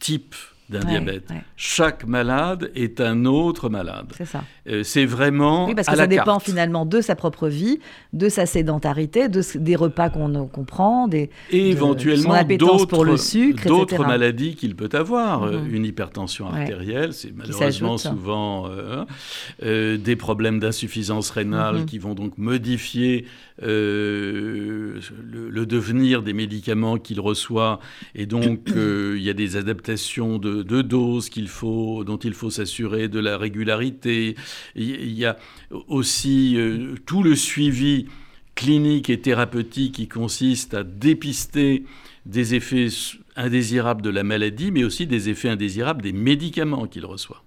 type 0.00 0.34
d'un 0.70 0.80
diabète. 0.80 1.28
Chaque 1.56 2.06
malade 2.06 2.70
est 2.74 3.00
un 3.00 3.24
autre 3.24 3.68
malade. 3.68 4.12
C'est 4.16 4.24
ça. 4.24 4.44
Euh, 4.68 4.82
c'est 4.82 5.04
vraiment. 5.04 5.66
Oui, 5.66 5.74
parce 5.74 5.88
que 5.88 5.96
ça 5.96 6.06
dépend 6.06 6.38
finalement 6.38 6.86
de 6.86 7.00
sa 7.00 7.16
propre 7.16 7.48
vie, 7.48 7.80
de 8.12 8.28
sa 8.28 8.46
sédentarité, 8.46 9.28
de, 9.28 9.42
des 9.56 9.76
repas 9.76 10.08
qu'on 10.10 10.64
prend, 10.64 11.08
des, 11.08 11.30
et 11.50 11.70
éventuellement 11.70 12.42
d'autres 12.58 12.86
pour 12.86 13.04
le 13.04 13.16
sucre, 13.16 13.66
d'autres 13.66 14.04
maladies 14.04 14.54
qu'il 14.54 14.76
peut 14.76 14.90
avoir. 14.92 15.42
Euh, 15.42 15.60
mhm. 15.60 15.74
Une 15.74 15.84
hypertension 15.84 16.48
artérielle, 16.48 17.12
c'est 17.12 17.34
malheureusement 17.34 17.98
souvent 17.98 18.68
euh, 19.62 19.96
des 19.98 20.16
problèmes 20.16 20.60
d'insuffisance 20.60 21.30
rénale 21.30 21.80
mhm. 21.80 21.86
qui 21.86 21.98
vont 21.98 22.14
donc 22.14 22.38
modifier 22.38 23.26
le, 23.60 25.00
devenir 25.66 26.22
des 26.22 26.32
médicaments 26.32 26.98
qu'il 26.98 27.20
reçoit, 27.20 27.78
et 28.14 28.26
donc 28.26 28.70
il 28.74 29.22
y 29.22 29.30
a 29.30 29.34
des 29.34 29.56
adaptations 29.56 30.38
de 30.38 30.51
de, 30.52 30.82
doses 30.82 31.28
qu'il 31.28 31.48
faut, 31.48 32.04
dont 32.04 32.18
il 32.18 32.34
faut 32.34 32.50
s'assurer 32.50 33.08
de 33.08 33.20
la 33.20 33.38
régularité. 33.38 34.36
Il 34.76 35.12
y 35.12 35.24
a 35.24 35.36
aussi 35.88 36.56
euh, 36.56 36.94
tout 37.06 37.22
le 37.22 37.34
suivi 37.34 38.06
clinique 38.54 39.10
et 39.10 39.20
thérapeutique 39.20 39.94
qui 39.94 40.08
consiste 40.08 40.74
à 40.74 40.84
dépister 40.84 41.84
des 42.26 42.54
effets 42.54 42.88
indésirables 43.36 44.02
de 44.02 44.10
la 44.10 44.22
maladie, 44.22 44.70
mais 44.70 44.84
aussi 44.84 45.06
des 45.06 45.28
effets 45.28 45.48
indésirables 45.48 46.02
des 46.02 46.12
médicaments 46.12 46.86
qu'il 46.86 47.06
reçoit. 47.06 47.42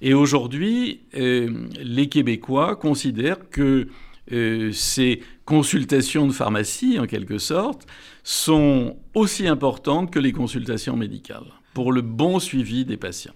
Et 0.00 0.14
aujourd'hui, 0.14 1.00
euh, 1.16 1.66
les 1.82 2.08
Québécois 2.08 2.76
considèrent 2.76 3.50
que 3.50 3.88
euh, 4.30 4.72
ces 4.72 5.22
consultations 5.44 6.26
de 6.26 6.32
pharmacie, 6.32 6.98
en 6.98 7.06
quelque 7.06 7.38
sorte, 7.38 7.86
sont 8.22 8.96
aussi 9.14 9.48
importantes 9.48 10.12
que 10.12 10.18
les 10.18 10.32
consultations 10.32 10.96
médicales 10.96 11.46
pour 11.78 11.92
le 11.92 12.02
bon 12.02 12.40
suivi 12.40 12.84
des 12.84 12.96
patients. 12.96 13.34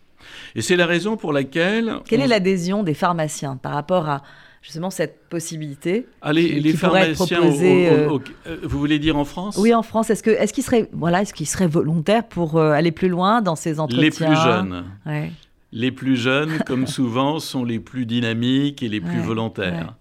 Et 0.56 0.62
c'est 0.62 0.74
la 0.74 0.86
raison 0.86 1.16
pour 1.16 1.32
laquelle... 1.32 1.98
Quelle 2.08 2.22
est 2.22 2.26
l'adhésion 2.26 2.82
des 2.82 2.92
pharmaciens 2.92 3.56
par 3.56 3.70
rapport 3.70 4.08
à 4.08 4.22
justement 4.62 4.90
cette 4.90 5.28
possibilité 5.28 6.08
ah, 6.22 6.32
les, 6.32 6.58
les 6.58 6.72
pharmaciens, 6.72 7.40
euh, 7.40 8.18
euh, 8.48 8.56
vous 8.64 8.78
voulez 8.80 8.98
dire 8.98 9.16
en 9.16 9.24
France? 9.24 9.58
Oui, 9.58 9.72
en 9.72 9.84
France. 9.84 10.10
Est-ce 10.10 10.24
que 10.24 10.30
est-ce 10.30 10.52
qu'ils 10.52 10.64
seraient 10.64 10.88
voilà, 10.92 11.22
est-ce 11.22 11.32
qu'ils 11.32 11.46
seraient 11.46 11.68
volontaires 11.68 12.26
pour 12.26 12.56
euh, 12.56 12.72
aller 12.72 12.90
plus 12.90 13.08
loin 13.08 13.42
dans 13.42 13.54
ces 13.54 13.78
entretiens? 13.78 14.02
Les 14.02 14.10
plus 14.10 14.34
jeunes. 14.34 14.84
Les 15.70 15.92
plus 15.92 16.16
jeunes, 16.16 16.58
comme 16.66 16.86
souvent, 16.98 17.38
sont 17.38 17.64
les 17.64 17.78
plus 17.78 18.06
dynamiques 18.06 18.82
et 18.82 18.88
les 18.88 19.00
plus 19.00 19.20
volontaires. 19.20 19.94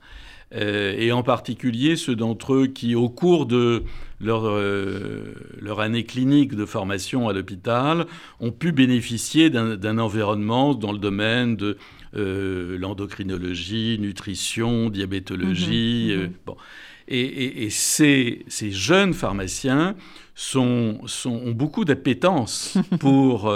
Et 0.53 1.11
en 1.11 1.23
particulier 1.23 1.95
ceux 1.95 2.15
d'entre 2.15 2.53
eux 2.53 2.67
qui, 2.67 2.95
au 2.95 3.09
cours 3.09 3.45
de 3.45 3.83
leur, 4.23 4.43
euh, 4.45 5.33
leur 5.59 5.79
année 5.79 6.03
clinique 6.03 6.55
de 6.55 6.65
formation 6.65 7.27
à 7.27 7.33
l'hôpital 7.33 8.05
ont 8.39 8.51
pu 8.51 8.71
bénéficier 8.71 9.49
d'un 9.49 9.97
environnement 9.97 10.75
dans 10.75 10.91
le 10.91 10.99
domaine 10.99 11.55
de 11.55 11.77
euh, 12.15 12.77
l'endocrinologie, 12.77 13.97
nutrition, 13.99 14.89
diabétologie. 14.89 16.13
Mmh, 16.13 16.19
mmh. 16.19 16.23
Euh, 16.23 16.27
bon. 16.45 16.57
Et, 17.07 17.65
et, 17.65 17.69
ces, 17.69 18.45
ces, 18.47 18.71
jeunes 18.71 19.13
pharmaciens 19.13 19.95
sont, 20.33 21.01
sont, 21.07 21.41
ont 21.43 21.51
beaucoup 21.51 21.83
d'appétence 21.83 22.77
pour, 22.99 23.53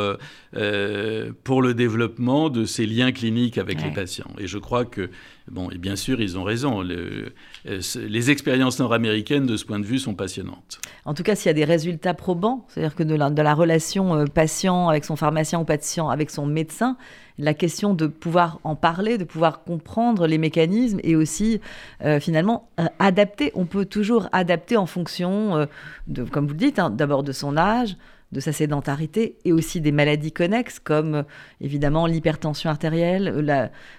euh, 0.55 0.95
euh, 0.95 1.31
pour 1.43 1.61
le 1.61 1.73
développement 1.73 2.49
de 2.49 2.65
ces 2.65 2.85
liens 2.85 3.11
cliniques 3.11 3.57
avec 3.57 3.83
les 3.83 3.91
patients. 3.91 4.31
Et 4.39 4.47
je 4.47 4.57
crois 4.57 4.85
que, 4.85 5.09
bon, 5.49 5.69
et 5.69 5.77
bien 5.77 5.95
sûr, 5.95 6.21
ils 6.21 6.37
ont 6.37 6.43
raison. 6.43 6.81
Le, 6.81 7.33
euh, 7.67 7.79
les 8.07 8.31
expériences 8.31 8.79
nord-américaines, 8.79 9.45
de 9.45 9.57
ce 9.57 9.65
point 9.65 9.79
de 9.79 9.85
vue, 9.85 9.99
sont 9.99 10.15
passionnantes. 10.15 10.79
En 11.05 11.13
tout 11.13 11.23
cas, 11.23 11.35
s'il 11.35 11.47
y 11.47 11.49
a 11.51 11.53
des 11.53 11.65
résultats 11.65 12.13
probants, 12.13 12.65
c'est-à-dire 12.69 12.95
que 12.95 13.03
de 13.03 13.15
la, 13.15 13.29
de 13.29 13.41
la 13.41 13.53
relation 13.53 14.25
patient 14.27 14.89
avec 14.89 15.05
son 15.05 15.15
pharmacien 15.15 15.59
ou 15.59 15.65
patient 15.65 16.09
avec 16.09 16.29
son 16.29 16.45
médecin, 16.45 16.97
la 17.37 17.53
question 17.53 17.93
de 17.93 18.07
pouvoir 18.07 18.59
en 18.63 18.75
parler, 18.75 19.17
de 19.17 19.23
pouvoir 19.23 19.63
comprendre 19.63 20.27
les 20.27 20.37
mécanismes 20.37 20.99
et 21.03 21.15
aussi 21.15 21.59
euh, 22.03 22.19
finalement 22.19 22.69
euh, 22.79 22.85
adapter. 22.99 23.51
On 23.55 23.65
peut 23.65 23.85
toujours 23.85 24.29
adapter 24.31 24.77
en 24.77 24.85
fonction, 24.85 25.55
euh, 25.55 25.65
de, 26.07 26.23
comme 26.23 26.47
vous 26.47 26.53
le 26.53 26.59
dites, 26.59 26.79
hein, 26.79 26.89
d'abord 26.89 27.23
de 27.23 27.31
son 27.31 27.57
âge, 27.57 27.97
de 28.31 28.39
sa 28.39 28.51
sédentarité 28.51 29.37
et 29.45 29.53
aussi 29.53 29.81
des 29.81 29.91
maladies 29.91 30.31
connexes 30.31 30.79
comme 30.79 31.23
évidemment 31.61 32.07
l'hypertension 32.07 32.69
artérielle, 32.69 33.33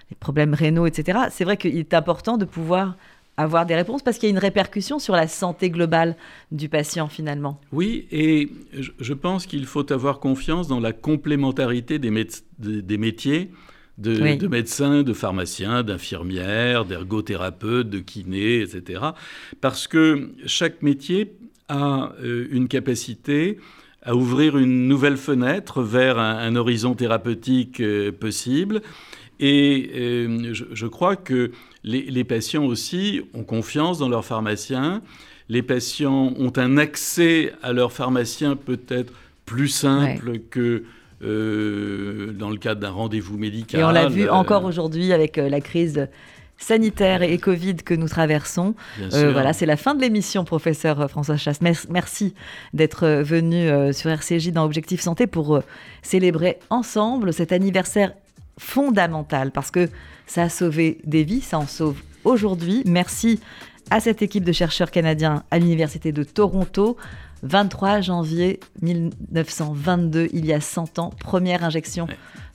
les 0.09 0.15
problèmes 0.19 0.53
rénaux, 0.53 0.85
etc. 0.85 1.19
C'est 1.31 1.43
vrai 1.43 1.57
qu'il 1.57 1.77
est 1.77 1.93
important 1.93 2.37
de 2.37 2.45
pouvoir 2.45 2.97
avoir 3.37 3.65
des 3.65 3.75
réponses 3.75 4.01
parce 4.01 4.17
qu'il 4.17 4.27
y 4.27 4.31
a 4.31 4.33
une 4.33 4.39
répercussion 4.39 4.99
sur 4.99 5.15
la 5.15 5.27
santé 5.27 5.69
globale 5.69 6.15
du 6.51 6.69
patient 6.69 7.07
finalement. 7.07 7.61
Oui, 7.71 8.07
et 8.11 8.51
je 8.99 9.13
pense 9.13 9.45
qu'il 9.45 9.65
faut 9.65 9.91
avoir 9.93 10.19
confiance 10.19 10.67
dans 10.67 10.79
la 10.79 10.91
complémentarité 10.91 11.99
des, 11.99 12.11
des 12.59 12.97
métiers 12.97 13.51
de, 13.97 14.47
médecins, 14.47 15.03
de 15.03 15.13
pharmaciens, 15.13 15.83
d'infirmières, 15.83 16.85
d'ergothérapeutes, 16.85 17.89
de 17.89 17.99
kinés, 17.99 18.61
etc. 18.61 19.01
Parce 19.61 19.87
que 19.87 20.29
chaque 20.45 20.81
métier 20.81 21.33
a 21.67 22.13
euh, 22.21 22.47
une 22.51 22.67
capacité 22.67 23.57
à 24.03 24.15
ouvrir 24.15 24.57
une 24.57 24.87
nouvelle 24.87 25.17
fenêtre 25.17 25.81
vers 25.81 26.17
un, 26.19 26.55
horizon 26.55 26.93
thérapeutique 26.93 27.79
euh, 27.79 28.11
possible. 28.11 28.81
Et 29.39 29.91
euh, 29.95 30.53
je, 30.53 30.87
crois 30.87 31.15
que 31.15 31.51
les, 31.83 32.23
patients 32.23 32.65
aussi 32.65 33.21
ont 33.33 33.43
confiance 33.43 33.99
dans 33.99 34.09
leurs 34.09 34.25
pharmaciens. 34.25 35.01
Les 35.49 35.61
patients 35.61 36.33
ont 36.37 36.53
un 36.55 36.77
accès 36.77 37.53
à 37.61 37.73
leurs 37.73 37.91
pharmaciens 37.91 38.55
peut-être 38.55 39.13
plus 39.45 39.67
simple 39.67 40.39
que 40.49 40.83
euh, 41.23 42.31
dans 42.33 42.49
le 42.49 42.57
cadre 42.57 42.81
d'un 42.81 42.89
rendez-vous 42.89 43.37
médical. 43.37 43.81
Et 43.81 43.83
on 43.83 43.91
l'a 43.91 44.07
vu 44.07 44.29
encore 44.29 44.65
aujourd'hui 44.65 45.13
avec 45.13 45.37
la 45.37 45.61
crise 45.61 46.07
sanitaire 46.57 47.21
et 47.21 47.37
Covid 47.37 47.75
que 47.75 47.93
nous 47.93 48.07
traversons. 48.07 48.75
voilà, 49.11 49.53
c'est 49.53 49.65
la 49.65 49.77
fin 49.77 49.95
de 49.95 50.01
l'émission, 50.01 50.43
professeur 50.43 51.09
François 51.09 51.37
Chasse. 51.37 51.59
Merci 51.89 52.33
d'être 52.73 53.07
venu 53.23 53.93
sur 53.93 54.09
RCJ 54.09 54.51
dans 54.51 54.65
Objectif 54.65 55.01
Santé 55.01 55.27
pour 55.27 55.61
célébrer 56.01 56.59
ensemble 56.69 57.33
cet 57.33 57.51
anniversaire 57.51 58.13
fondamental 58.57 59.51
parce 59.51 59.71
que 59.71 59.89
ça 60.25 60.43
a 60.43 60.49
sauvé 60.49 60.99
des 61.03 61.23
vies, 61.23 61.41
ça 61.41 61.59
en 61.59 61.67
sauve 61.67 62.01
aujourd'hui. 62.23 62.83
Merci 62.85 63.39
à 63.89 63.99
cette 63.99 64.21
équipe 64.21 64.43
de 64.43 64.51
chercheurs 64.51 64.91
canadiens 64.91 65.43
à 65.51 65.59
l'Université 65.59 66.11
de 66.11 66.23
Toronto. 66.23 66.97
23 67.43 68.01
janvier 68.01 68.59
1922, 68.81 70.29
il 70.33 70.45
y 70.45 70.53
a 70.53 70.61
100 70.61 70.99
ans, 70.99 71.11
première 71.19 71.63
injection 71.63 72.07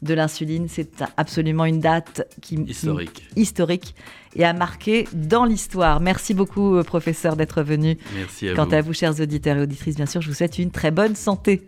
de 0.03 0.15
l'insuline. 0.15 0.67
C'est 0.69 1.05
absolument 1.17 1.65
une 1.65 1.81
date 1.81 2.29
qui 2.41 2.57
historique. 2.57 3.29
historique 3.37 3.95
et 4.35 4.45
a 4.45 4.53
marqué 4.53 5.09
dans 5.13 5.45
l'histoire. 5.45 6.01
Merci 6.01 6.35
beaucoup, 6.35 6.77
euh, 6.77 6.83
professeur, 6.83 7.37
d'être 7.37 7.63
venu. 7.63 7.99
Merci 8.15 8.49
à 8.49 8.55
Quant 8.55 8.67
vous. 8.67 8.75
à 8.75 8.81
vous, 8.81 8.93
chers 8.93 9.21
auditeurs 9.21 9.59
et 9.59 9.63
auditrices, 9.63 9.97
bien 9.97 10.07
sûr, 10.07 10.21
je 10.21 10.29
vous 10.29 10.35
souhaite 10.35 10.59
une 10.59 10.71
très 10.71 10.91
bonne 10.91 11.15
santé. 11.15 11.67